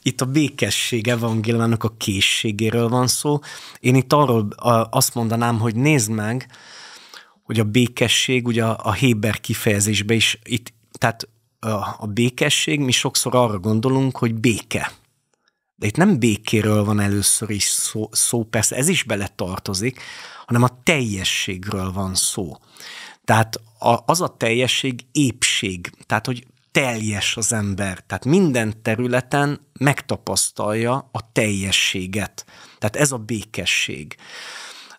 [0.01, 3.39] Itt a békesség evangéliumának a készségéről van szó.
[3.79, 4.47] Én itt arról
[4.89, 6.47] azt mondanám, hogy nézd meg,
[7.43, 11.27] hogy a békesség, ugye a, a Héber kifejezésben is, itt, tehát
[11.59, 14.91] a, a békesség, mi sokszor arra gondolunk, hogy béke.
[15.75, 20.01] De itt nem békéről van először is szó, szó persze ez is bele tartozik,
[20.45, 22.57] hanem a teljességről van szó.
[23.25, 23.61] Tehát
[24.05, 32.45] az a teljesség épség, tehát hogy teljes az ember, tehát minden területen megtapasztalja a teljességet.
[32.79, 34.15] Tehát ez a békesség.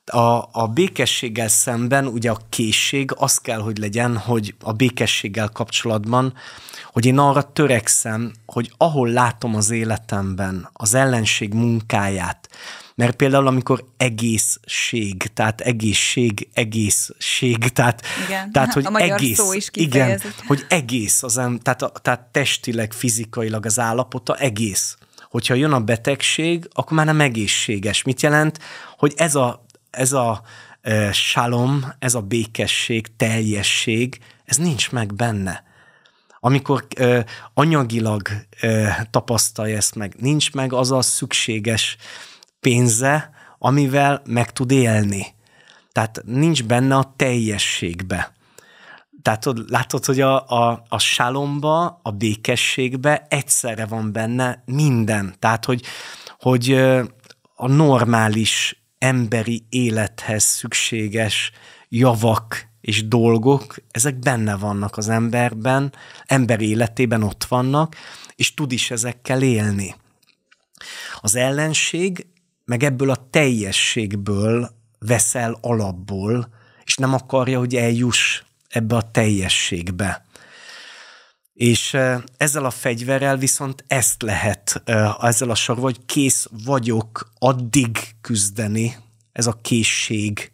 [0.04, 6.34] A, a békességgel szemben ugye a készség az kell, hogy legyen, hogy a békességgel kapcsolatban,
[6.92, 12.48] hogy én arra törekszem, hogy ahol látom az életemben az ellenség munkáját,
[12.94, 18.52] mert például amikor egészség, tehát egészség, egészség, tehát, igen.
[18.52, 23.66] tehát hogy a egész, szó is igen, hogy egész, az, tehát, a, tehát testileg, fizikailag
[23.66, 24.96] az állapota egész.
[25.30, 28.02] Hogyha jön a betegség, akkor már nem egészséges.
[28.02, 28.58] Mit jelent?
[28.96, 30.42] Hogy ez a, ez a
[30.80, 35.70] e, salom, ez a békesség, teljesség, ez nincs meg benne
[36.44, 37.20] amikor ö,
[37.54, 38.28] anyagilag
[38.60, 41.96] ö, tapasztalja ezt meg, nincs meg az a szükséges
[42.62, 45.26] pénze, amivel meg tud élni.
[45.92, 48.32] Tehát nincs benne a teljességbe.
[49.22, 55.34] Tehát látod, hogy a, a, a sálomba, a békességbe egyszerre van benne minden.
[55.38, 55.82] Tehát, hogy,
[56.38, 56.72] hogy
[57.54, 61.50] a normális emberi élethez szükséges
[61.88, 65.92] javak és dolgok, ezek benne vannak az emberben,
[66.24, 67.96] ember életében ott vannak,
[68.36, 69.94] és tud is ezekkel élni.
[71.20, 72.26] Az ellenség
[72.72, 76.48] meg ebből a teljességből veszel alapból,
[76.84, 80.24] és nem akarja, hogy eljuss ebbe a teljességbe.
[81.54, 81.96] És
[82.36, 84.82] ezzel a fegyverrel viszont ezt lehet,
[85.20, 88.96] ezzel a sorval, hogy kész vagyok addig küzdeni,
[89.32, 90.52] ez a készség,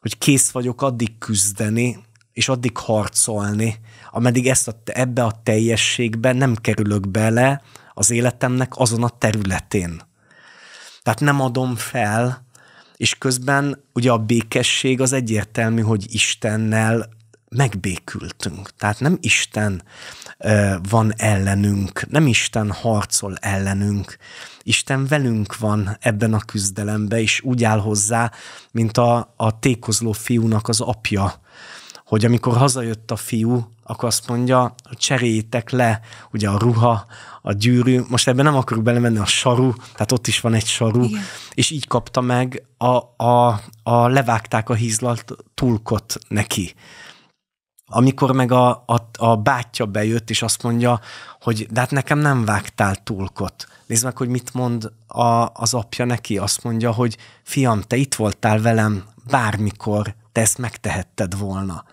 [0.00, 3.80] hogy kész vagyok addig küzdeni, és addig harcolni,
[4.10, 10.12] ameddig ezt a, ebbe a teljességbe nem kerülök bele az életemnek azon a területén.
[11.04, 12.46] Tehát nem adom fel,
[12.96, 17.08] és közben ugye a békesség az egyértelmű, hogy Istennel
[17.48, 18.70] megbékültünk.
[18.76, 19.82] Tehát nem Isten
[20.88, 24.16] van ellenünk, nem Isten harcol ellenünk.
[24.62, 28.32] Isten velünk van ebben a küzdelemben, és úgy áll hozzá,
[28.70, 31.40] mint a, a tékozló fiúnak az apja,
[32.04, 36.00] hogy amikor hazajött a fiú, akkor azt mondja, hogy cseréljétek le
[36.32, 37.06] ugye a ruha,
[37.42, 41.02] a gyűrű, most ebben nem akarok belemenni a saru, tehát ott is van egy saru,
[41.02, 41.22] Igen.
[41.54, 46.74] és így kapta meg a, a, a levágták a hízlalt tulkot neki.
[47.86, 51.00] Amikor meg a, a, a bátyja bejött, és azt mondja,
[51.40, 53.66] hogy de hát nekem nem vágtál tulkot.
[53.86, 56.38] Nézd meg, hogy mit mond a, az apja neki.
[56.38, 61.84] Azt mondja, hogy fiam, te itt voltál velem bármikor, te ezt megtehetted volna.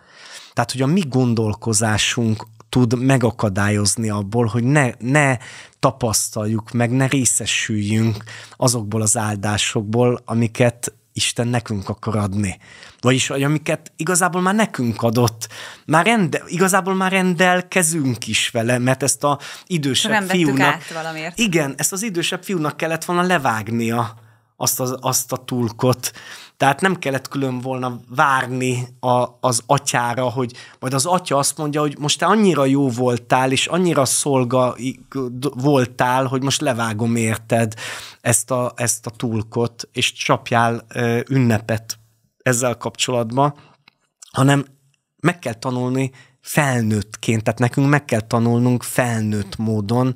[0.54, 5.38] Tehát, hogy a mi gondolkozásunk tud megakadályozni abból, hogy ne, ne
[5.80, 8.24] tapasztaljuk meg, ne részesüljünk
[8.56, 12.60] azokból az áldásokból, amiket Isten nekünk akar adni.
[13.00, 15.48] Vagyis, hogy amiket igazából már nekünk adott,
[15.86, 20.74] már rende, igazából már rendelkezünk is vele, mert ezt a idősebb Nem fiúnak...
[20.74, 21.40] át valamiért.
[21.40, 24.14] Igen, ezt az idősebb fiúnak kellett volna levágnia
[24.62, 26.12] azt, az, azt a tulkot,
[26.58, 31.82] tehát nem kellett külön volna várni a, az atyára, hogy majd az atya azt mondja,
[31.82, 34.76] hogy most te annyira jó voltál, és annyira szolga
[35.40, 37.74] voltál, hogy most levágom érted
[38.22, 40.86] ezt a, ezt a tulkot, és csapjál
[41.30, 42.00] ünnepet
[42.44, 43.54] ezzel kapcsolatban,
[44.32, 44.66] hanem
[45.20, 50.16] meg kell tanulni felnőttként, tehát nekünk meg kell tanulnunk felnőtt módon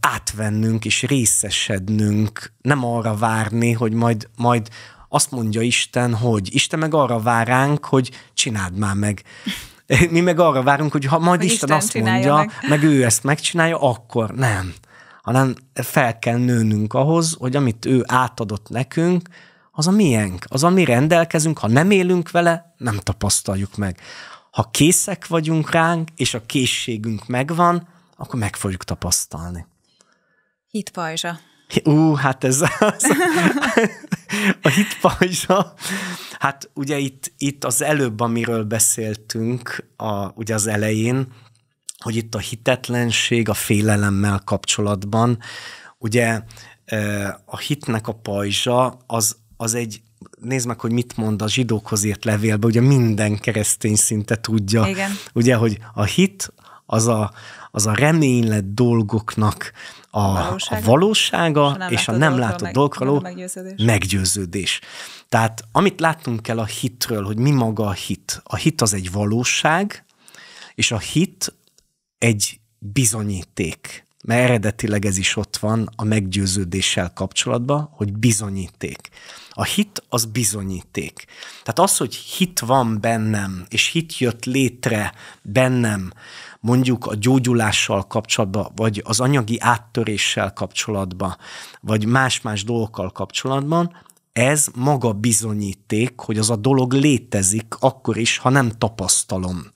[0.00, 4.68] átvennünk és részesednünk, nem arra várni, hogy majd, majd
[5.08, 9.22] azt mondja Isten, hogy Isten meg arra vár ránk, hogy csináld már meg.
[10.10, 12.50] Mi meg arra várunk, hogy ha majd hogy Isten, Isten azt mondja, meg.
[12.68, 14.74] meg ő ezt megcsinálja, akkor nem.
[15.22, 19.28] Hanem fel kell nőnünk ahhoz, hogy amit ő átadott nekünk,
[19.72, 24.00] az a miénk, az a mi rendelkezünk, ha nem élünk vele, nem tapasztaljuk meg.
[24.50, 27.88] Ha készek vagyunk ránk, és a készségünk megvan,
[28.18, 29.66] akkor meg fogjuk tapasztalni.
[30.70, 31.38] Hitpajzsa.
[31.84, 33.04] Ú, hát ez az,
[34.62, 35.74] a hitpajzsa.
[36.38, 41.32] Hát ugye itt, itt az előbb, amiről beszéltünk a, ugye az elején,
[41.98, 45.38] hogy itt a hitetlenség a félelemmel kapcsolatban,
[45.98, 46.42] ugye
[47.44, 50.00] a hitnek a pajzsa az, az egy
[50.40, 55.10] nézd meg, hogy mit mond a zsidókhoz írt levélbe, ugye minden keresztény szinte tudja, Igen.
[55.34, 56.52] ugye, hogy a hit
[56.86, 57.32] az a,
[57.78, 59.72] az a reménylet dolgoknak
[60.10, 63.84] a, a valósága, a valósága és a nem látott dolgokról meggyőződés.
[63.84, 64.80] meggyőződés.
[65.28, 68.40] Tehát amit láttunk kell a hitről, hogy mi maga a hit.
[68.44, 70.04] A hit az egy valóság,
[70.74, 71.54] és a hit
[72.18, 74.06] egy bizonyíték.
[74.24, 79.08] Mert eredetileg ez is ott van a meggyőződéssel kapcsolatban, hogy bizonyíték.
[79.50, 81.24] A hit az bizonyíték.
[81.62, 85.12] Tehát az, hogy hit van bennem, és hit jött létre
[85.42, 86.12] bennem,
[86.68, 91.36] mondjuk a gyógyulással kapcsolatban, vagy az anyagi áttöréssel kapcsolatban,
[91.80, 93.96] vagy más-más dolgokkal kapcsolatban,
[94.32, 99.70] ez maga bizonyíték, hogy az a dolog létezik akkor is, ha nem tapasztalom.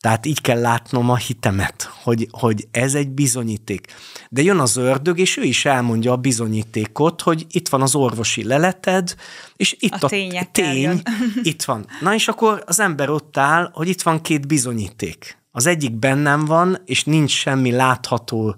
[0.00, 3.86] Tehát így kell látnom a hitemet, hogy, hogy ez egy bizonyíték.
[4.30, 8.44] De jön az ördög, és ő is elmondja a bizonyítékot, hogy itt van az orvosi
[8.44, 9.14] leleted,
[9.56, 10.08] és itt a, a
[10.52, 11.02] tény,
[11.42, 11.86] itt van.
[12.00, 15.42] Na és akkor az ember ott áll, hogy itt van két bizonyíték.
[15.56, 18.56] Az egyik bennem van, és nincs semmi látható,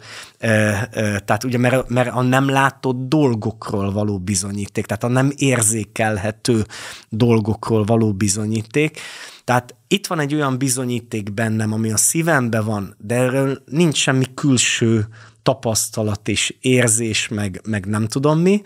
[1.24, 6.66] tehát ugye, mert, mert a nem látott dolgokról való bizonyíték, tehát a nem érzékelhető
[7.08, 9.00] dolgokról való bizonyíték.
[9.44, 14.24] Tehát itt van egy olyan bizonyíték bennem, ami a szívemben van, de erről nincs semmi
[14.34, 15.06] külső
[15.42, 18.62] tapasztalat és érzés, meg, meg nem tudom mi,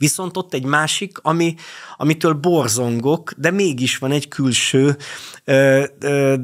[0.00, 1.54] Viszont ott egy másik, ami,
[1.96, 4.96] amitől borzongok, de mégis van egy külső
[5.44, 6.36] ö, ö,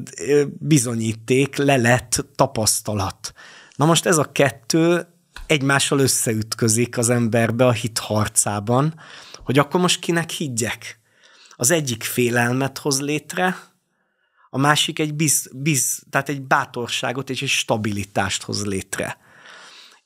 [0.59, 3.33] bizonyíték, lelet, tapasztalat.
[3.77, 5.07] Na most ez a kettő
[5.47, 9.01] egymással összeütközik az emberbe a hit harcában,
[9.45, 11.01] hogy akkor most kinek higgyek.
[11.51, 13.59] Az egyik félelmet hoz létre,
[14.51, 19.19] a másik egy biz, biz, tehát egy bátorságot és egy stabilitást hoz létre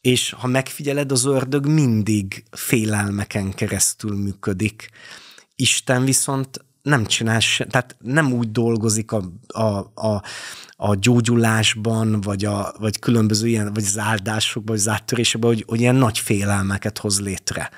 [0.01, 4.90] és ha megfigyeled, az ördög mindig félelmeken keresztül működik.
[5.55, 9.62] Isten viszont nem csinál se, tehát nem úgy dolgozik a, a,
[9.94, 10.22] a,
[10.76, 15.80] a gyógyulásban, vagy, a, vagy különböző ilyen, vagy az áldásokban, vagy az áttörésekben, hogy, hogy
[15.80, 17.70] ilyen nagy félelmeket hoz létre.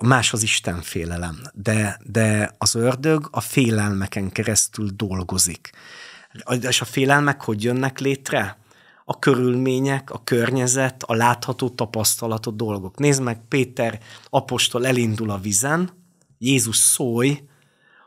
[0.00, 5.70] Más az Isten félelem, de, de az ördög a félelmeken keresztül dolgozik.
[6.60, 8.57] És a félelmek hogy jönnek létre?
[9.10, 12.98] A körülmények, a környezet, a látható tapasztalatot dolgok.
[12.98, 14.00] Nézd meg, Péter
[14.30, 15.90] apostol elindul a vizen,
[16.38, 17.42] Jézus szólj,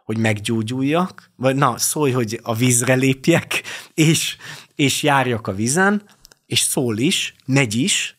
[0.03, 4.37] hogy meggyógyuljak, vagy na, szólj, hogy a vízre lépjek, és,
[4.75, 6.03] és járjak a vizen,
[6.45, 8.17] és szól is, megy is,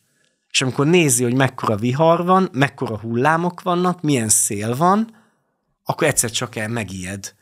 [0.50, 5.16] és amikor nézi, hogy mekkora vihar van, mekkora hullámok vannak, milyen szél van,
[5.84, 7.34] akkor egyszer csak el megijed.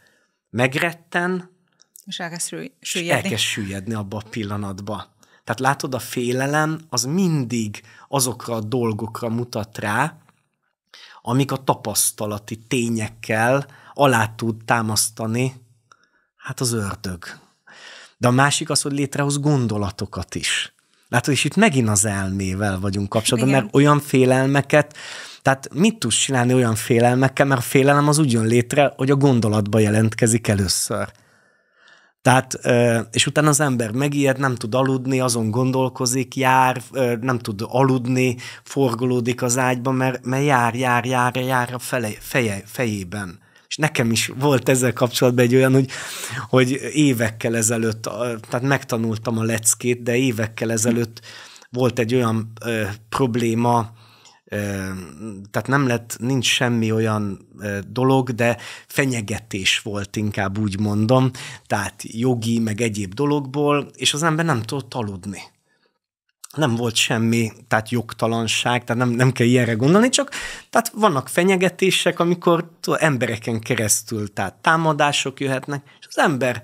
[0.50, 1.50] megretten,
[2.06, 2.48] és elkezd
[2.80, 3.18] süllyedni.
[3.18, 5.18] És elkezd süllyedni abba a pillanatba.
[5.44, 10.16] Tehát látod, a félelem az mindig azokra a dolgokra mutat rá,
[11.22, 15.54] amik a tapasztalati tényekkel alá tud támasztani,
[16.36, 17.24] hát az ördög.
[18.16, 20.74] De a másik az, hogy létrehoz gondolatokat is.
[21.08, 23.62] Látod, és itt megint az elmével vagyunk kapcsolatban, Igen.
[23.62, 24.96] mert olyan félelmeket,
[25.42, 29.16] tehát mit tudsz csinálni olyan félelmekkel, mert a félelem az úgy jön létre, hogy a
[29.16, 31.12] gondolatba jelentkezik először.
[32.22, 32.60] Tehát,
[33.10, 36.82] és utána az ember megijed, nem tud aludni, azon gondolkozik, jár,
[37.20, 42.62] nem tud aludni, forgolódik az ágyba, mert, mert jár, jár, jár, jár a fele, feje,
[42.66, 43.38] fejében.
[43.68, 45.90] És nekem is volt ezzel kapcsolatban egy olyan, hogy,
[46.48, 48.02] hogy évekkel ezelőtt,
[48.48, 51.20] tehát megtanultam a leckét, de évekkel ezelőtt
[51.70, 53.90] volt egy olyan ö, probléma,
[55.50, 57.48] tehát nem lett, nincs semmi olyan
[57.88, 61.30] dolog, de fenyegetés volt, inkább úgy mondom,
[61.66, 65.40] tehát jogi, meg egyéb dologból, és az ember nem tudott aludni.
[66.56, 70.30] Nem volt semmi, tehát jogtalanság, tehát nem, nem kell ilyenre gondolni, csak
[70.70, 76.62] tehát vannak fenyegetések, amikor tudod, embereken keresztül, tehát támadások jöhetnek, és az ember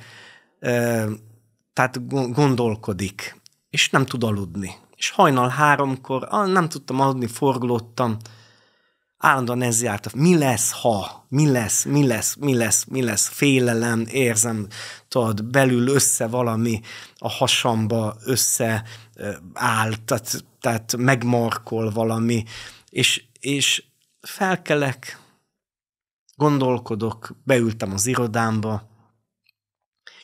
[1.73, 8.17] tehát gondolkodik, és nem tud aludni és hajnal háromkor, nem tudtam aludni, forgolódtam,
[9.19, 14.05] állandóan ez járt, mi lesz, ha, mi lesz, mi lesz, mi lesz, mi lesz, félelem,
[14.11, 14.67] érzem,
[15.09, 16.81] tudod, belül össze valami
[17.19, 18.85] a hasamba, össze
[19.53, 22.45] áll, tehát, tehát megmarkol valami,
[22.91, 23.85] és, és
[24.21, 25.21] felkelek,
[26.37, 28.96] gondolkodok, beültem az irodámba,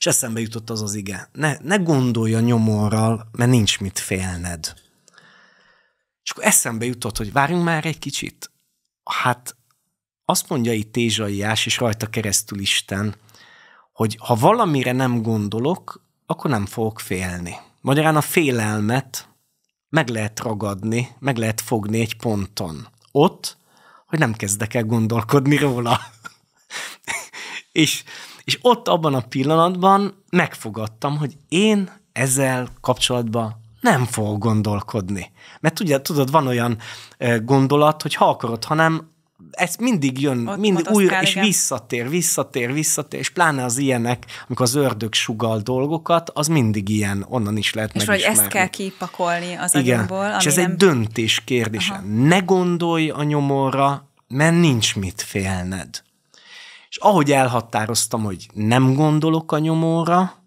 [0.03, 1.29] és eszembe jutott az az ige.
[1.33, 4.75] Ne, ne gondolj a nyomorral, mert nincs mit félned.
[6.23, 8.51] És akkor eszembe jutott, hogy várjunk már egy kicsit.
[9.05, 9.57] Hát
[10.25, 13.15] azt mondja itt Ézsaiás, és rajta keresztül Isten,
[13.93, 17.57] hogy ha valamire nem gondolok, akkor nem fogok félni.
[17.81, 19.29] Magyarán a félelmet
[19.89, 22.89] meg lehet ragadni, meg lehet fogni egy ponton.
[23.13, 23.57] Ott,
[24.07, 26.01] hogy nem kezdek el gondolkodni róla.
[27.73, 28.05] és
[28.45, 35.33] és ott abban a pillanatban megfogadtam, hogy én ezzel kapcsolatban nem fogok gondolkodni.
[35.61, 36.79] Mert ugye, tudod, van olyan
[37.45, 39.11] gondolat, hogy ha akarod, hanem
[39.51, 41.45] ez mindig jön, Ott mindig újra, és igen.
[41.45, 47.27] visszatér, visszatér, visszatér, és pláne az ilyenek, amikor az ördög sugal dolgokat, az mindig ilyen,
[47.29, 49.95] onnan is lehet És vagy ezt kell kipakolni az igen.
[49.95, 50.37] agyunkból.
[50.39, 50.71] És ez nem...
[50.71, 51.93] egy döntés kérdése.
[51.93, 52.03] Aha.
[52.07, 56.03] Ne gondolj a nyomorra, mert nincs mit félned.
[56.93, 60.45] És ahogy elhatároztam, hogy nem gondolok a nyomóra,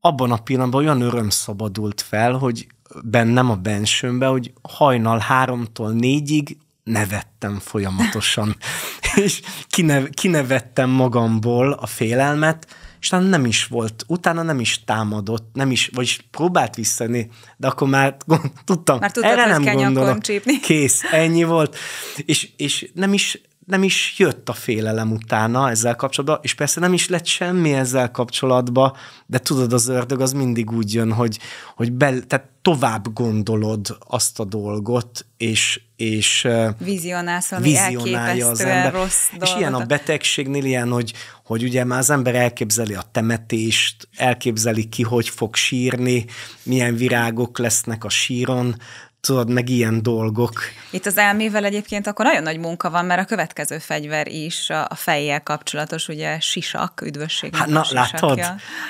[0.00, 2.66] abban a pillanatban olyan öröm szabadult fel, hogy
[3.02, 8.56] bennem a bensőmbe, hogy hajnal háromtól négyig nevettem folyamatosan.
[9.24, 12.66] és kinev, kinevettem magamból a félelmet,
[13.00, 17.66] és utána nem is volt, utána nem is támadott, nem is, vagyis próbált visszani, de
[17.66, 20.20] akkor már gond, tudtam, már tudtad, erre nem gondolok.
[20.20, 20.60] Csípni.
[20.60, 21.76] Kész, ennyi volt.
[22.16, 23.40] És, és nem is
[23.70, 28.10] nem is jött a félelem utána ezzel kapcsolatban, és persze nem is lett semmi ezzel
[28.10, 28.92] kapcsolatban,
[29.26, 31.38] de tudod, az ördög az mindig úgy jön, hogy,
[31.76, 36.48] hogy bel, tehát tovább gondolod azt a dolgot, és, és
[36.78, 38.92] vizionálsz valami vizionálja az ember.
[38.92, 39.48] rossz dolgot.
[39.48, 41.12] És ilyen a betegségnél ilyen, hogy,
[41.44, 46.24] hogy ugye már az ember elképzeli a temetést, elképzeli ki, hogy fog sírni,
[46.62, 48.76] milyen virágok lesznek a síron,
[49.20, 50.52] tudod, meg ilyen dolgok.
[50.90, 54.94] Itt az elmével egyébként akkor nagyon nagy munka van, mert a következő fegyver is a
[54.94, 57.54] fejjel kapcsolatos, ugye sisak, üdvösség.
[57.54, 58.40] Hát na, látod?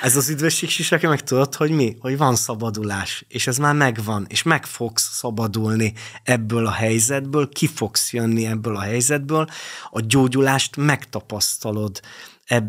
[0.01, 1.95] Ez az üdvösség sisakja, meg tudod, hogy mi?
[1.99, 7.67] Hogy van szabadulás, és ez már megvan, és meg fogsz szabadulni ebből a helyzetből, ki
[7.67, 9.47] fogsz jönni ebből a helyzetből,
[9.89, 11.99] a gyógyulást megtapasztalod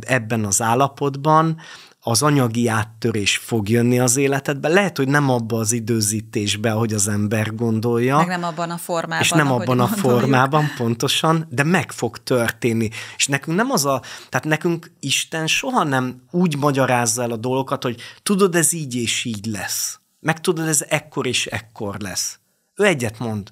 [0.00, 1.60] ebben az állapotban,
[2.04, 4.68] az anyagi áttörés fog jönni az életedbe.
[4.68, 8.16] Lehet, hogy nem abban az időzítésbe, ahogy az ember gondolja.
[8.16, 9.20] Meg nem abban a formában.
[9.20, 12.88] És nem abban a formában, pontosan, de meg fog történni.
[13.16, 17.82] És nekünk nem az a, tehát nekünk Isten soha nem úgy magyarázza el a dolgokat,
[17.82, 20.00] hogy tudod, ez így és így lesz.
[20.20, 22.38] Meg tudod, ez ekkor és ekkor lesz.
[22.74, 23.48] Ő egyet mond.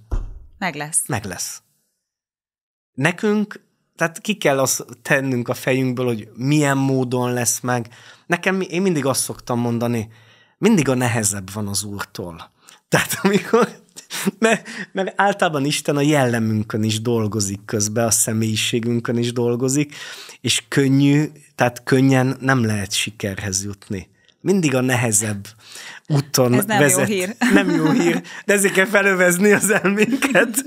[0.58, 1.02] Meg lesz.
[1.06, 1.62] Meg lesz.
[2.92, 3.60] Nekünk
[4.00, 7.88] tehát ki kell azt tennünk a fejünkből, hogy milyen módon lesz meg.
[8.26, 10.08] Nekem, én mindig azt szoktam mondani,
[10.58, 12.50] mindig a nehezebb van az Úrtól.
[12.88, 13.68] Tehát amikor,
[14.38, 19.94] mert, mert általában Isten a jellemünkön is dolgozik közben, a személyiségünkön is dolgozik,
[20.40, 21.24] és könnyű,
[21.54, 24.08] tehát könnyen nem lehet sikerhez jutni.
[24.40, 25.46] Mindig a nehezebb
[26.08, 27.08] úton Ez nem vezet.
[27.08, 27.36] jó hír.
[27.54, 30.64] Nem jó hír, de ezért kell felövezni az elménket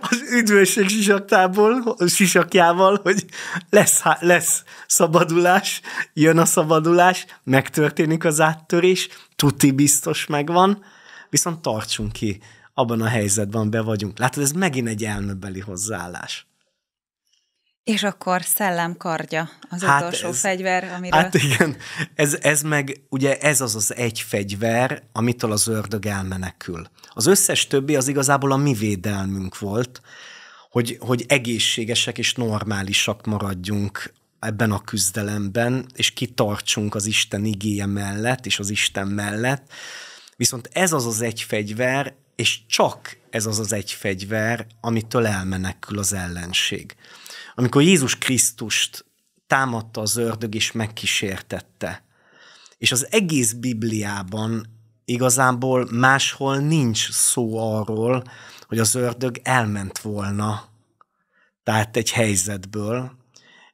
[0.00, 3.24] az üdvösség sisaktából, sisakjával, hogy
[3.70, 5.80] lesz, lesz szabadulás,
[6.12, 10.84] jön a szabadulás, megtörténik az áttörés, tuti biztos megvan,
[11.30, 12.40] viszont tartsunk ki,
[12.74, 14.18] abban a helyzetben be vagyunk.
[14.18, 16.46] Látod, ez megint egy elmebeli hozzáállás.
[17.84, 21.20] És akkor szellem kardja az hát utolsó ez, fegyver, amiről...
[21.20, 21.76] Hát igen,
[22.14, 26.86] ez, ez meg ugye ez az az egy fegyver, amitől az ördög elmenekül.
[27.08, 30.00] Az összes többi az igazából a mi védelmünk volt,
[30.70, 38.46] hogy, hogy egészségesek és normálisak maradjunk ebben a küzdelemben, és kitartsunk az Isten igéje mellett,
[38.46, 39.72] és az Isten mellett.
[40.36, 45.98] Viszont ez az az egy fegyver, és csak ez az az egy fegyver, amitől elmenekül
[45.98, 46.96] az ellenség
[47.54, 49.04] amikor Jézus Krisztust
[49.46, 52.04] támadta az ördög és megkísértette.
[52.78, 54.66] És az egész Bibliában
[55.04, 58.24] igazából máshol nincs szó arról,
[58.66, 60.68] hogy az ördög elment volna,
[61.62, 63.12] tehát egy helyzetből,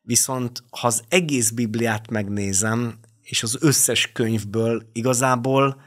[0.02, 5.82] viszont ha az egész Bibliát megnézem, és az összes könyvből igazából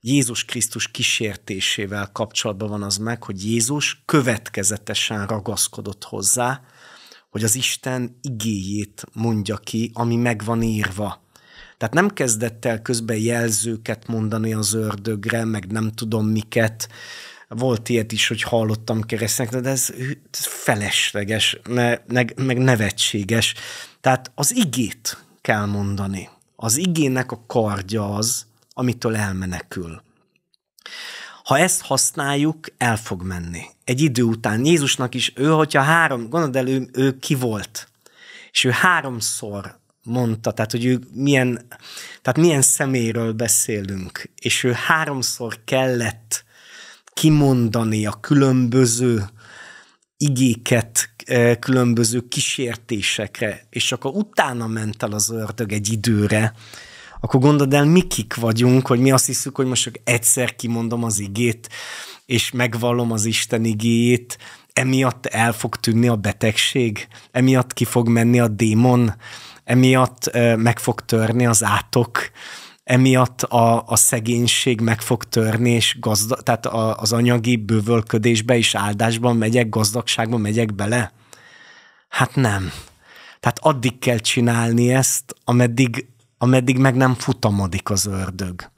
[0.00, 6.60] Jézus Krisztus kísértésével kapcsolatban van az meg, hogy Jézus következetesen ragaszkodott hozzá,
[7.36, 11.22] hogy az Isten igéjét mondja ki, ami meg van írva.
[11.76, 16.88] Tehát nem kezdett el közben jelzőket mondani az ördögre, meg nem tudom miket.
[17.48, 19.92] Volt ilyet is, hogy hallottam keresztnek, de ez
[20.30, 21.60] felesleges,
[22.06, 23.54] meg, meg nevetséges.
[24.00, 26.28] Tehát az igét kell mondani.
[26.56, 30.02] Az igének a kardja az, amitől elmenekül.
[31.44, 33.62] Ha ezt használjuk, el fog menni.
[33.86, 34.64] Egy idő után.
[34.64, 37.88] Jézusnak is, ő, hogyha három, gondold el, ő, ő ki volt,
[38.50, 41.66] és ő háromszor mondta, tehát hogy ő milyen,
[42.22, 46.44] tehát milyen szeméről beszélünk, és ő háromszor kellett
[47.14, 49.24] kimondani a különböző
[50.16, 56.54] igéket, eh, különböző kísértésekre, és akkor utána ment el az ördög egy időre,
[57.20, 61.04] akkor gondold el, mi kik vagyunk, hogy mi azt hiszük, hogy most csak egyszer kimondom
[61.04, 61.68] az igét,
[62.26, 64.38] és megvallom az Isten igéjét,
[64.72, 69.14] emiatt el fog tűnni a betegség, emiatt ki fog menni a démon,
[69.64, 72.30] emiatt meg fog törni az átok,
[72.84, 78.74] emiatt a, a szegénység meg fog törni, és gazda, tehát a, az anyagi bővölködésbe és
[78.74, 81.12] áldásban megyek, gazdagságban megyek bele?
[82.08, 82.70] Hát nem.
[83.40, 86.06] Tehát addig kell csinálni ezt, ameddig
[86.38, 88.70] ameddig meg nem futamodik az ördög.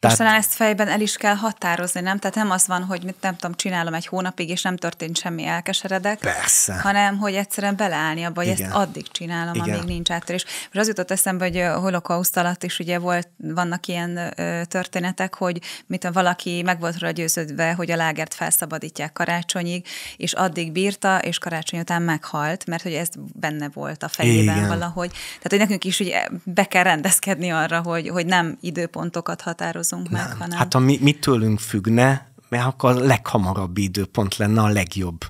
[0.00, 0.16] Tehát...
[0.16, 2.18] És talán ezt fejben el is kell határozni, nem?
[2.18, 5.46] Tehát nem az van, hogy mit nem tudom, csinálom egy hónapig, és nem történt semmi,
[5.46, 6.18] elkeseredek.
[6.18, 6.80] Persze.
[6.80, 8.66] Hanem, hogy egyszerűen beleállni abba, hogy Igen.
[8.66, 9.68] ezt addig csinálom, Igen.
[9.68, 10.44] amíg nincs áttörés.
[10.72, 15.34] És az jutott eszembe, hogy a holokauszt alatt is ugye volt, vannak ilyen ö, történetek,
[15.34, 19.86] hogy mit a valaki meg volt róla győződve, hogy a lágert felszabadítják karácsonyig,
[20.16, 24.68] és addig bírta, és karácsony után meghalt, mert hogy ez benne volt a fejében Igen.
[24.68, 25.10] valahogy.
[25.10, 30.10] Tehát, hogy nekünk is ugye be kell rendezkedni arra, hogy, hogy nem időpontokat határoz határozunk
[30.10, 30.58] meg, hanem...
[30.58, 35.24] Hát ami mi tőlünk függne, mert akkor a leghamarabb időpont lenne a legjobb.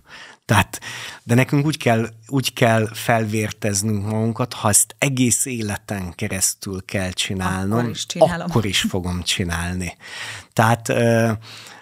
[0.44, 0.80] Tehát,
[1.22, 7.78] de nekünk úgy kell, úgy kell felvérteznünk magunkat, ha ezt egész életen keresztül kell csinálnom,
[7.78, 8.06] akkor is,
[8.38, 9.96] akkor is fogom csinálni.
[10.52, 10.82] Tehát,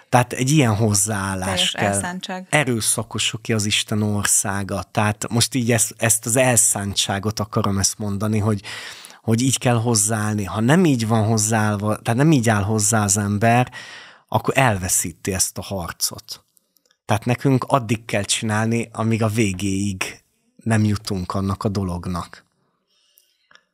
[0.09, 1.85] tehát egy ilyen hozzáállás kell.
[1.85, 2.47] Elszántság.
[2.49, 4.83] Erőszakosok ki az Isten országa.
[4.91, 8.61] Tehát most így ezt, ezt az elszántságot akarom ezt mondani, hogy,
[9.21, 10.43] hogy így kell hozzáállni.
[10.43, 13.71] Ha nem így van hozzáállva, tehát nem így áll hozzá az ember,
[14.27, 16.43] akkor elveszíti ezt a harcot.
[17.05, 20.23] Tehát nekünk addig kell csinálni, amíg a végéig
[20.63, 22.45] nem jutunk annak a dolognak.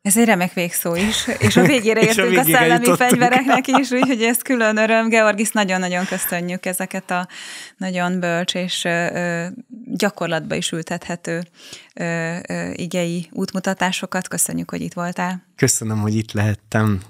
[0.06, 2.96] Ez egy remek végszó is, és a végére értünk a, a szellemi jutottunk.
[2.96, 5.08] fegyvereknek is, úgyhogy ez külön öröm.
[5.08, 7.28] Georgis, nagyon-nagyon köszönjük ezeket a
[7.76, 8.88] nagyon bölcs és
[9.84, 11.42] gyakorlatba is ültethető
[12.72, 14.28] igei útmutatásokat.
[14.28, 15.42] Köszönjük, hogy itt voltál.
[15.56, 17.00] Köszönöm, hogy itt lehettem.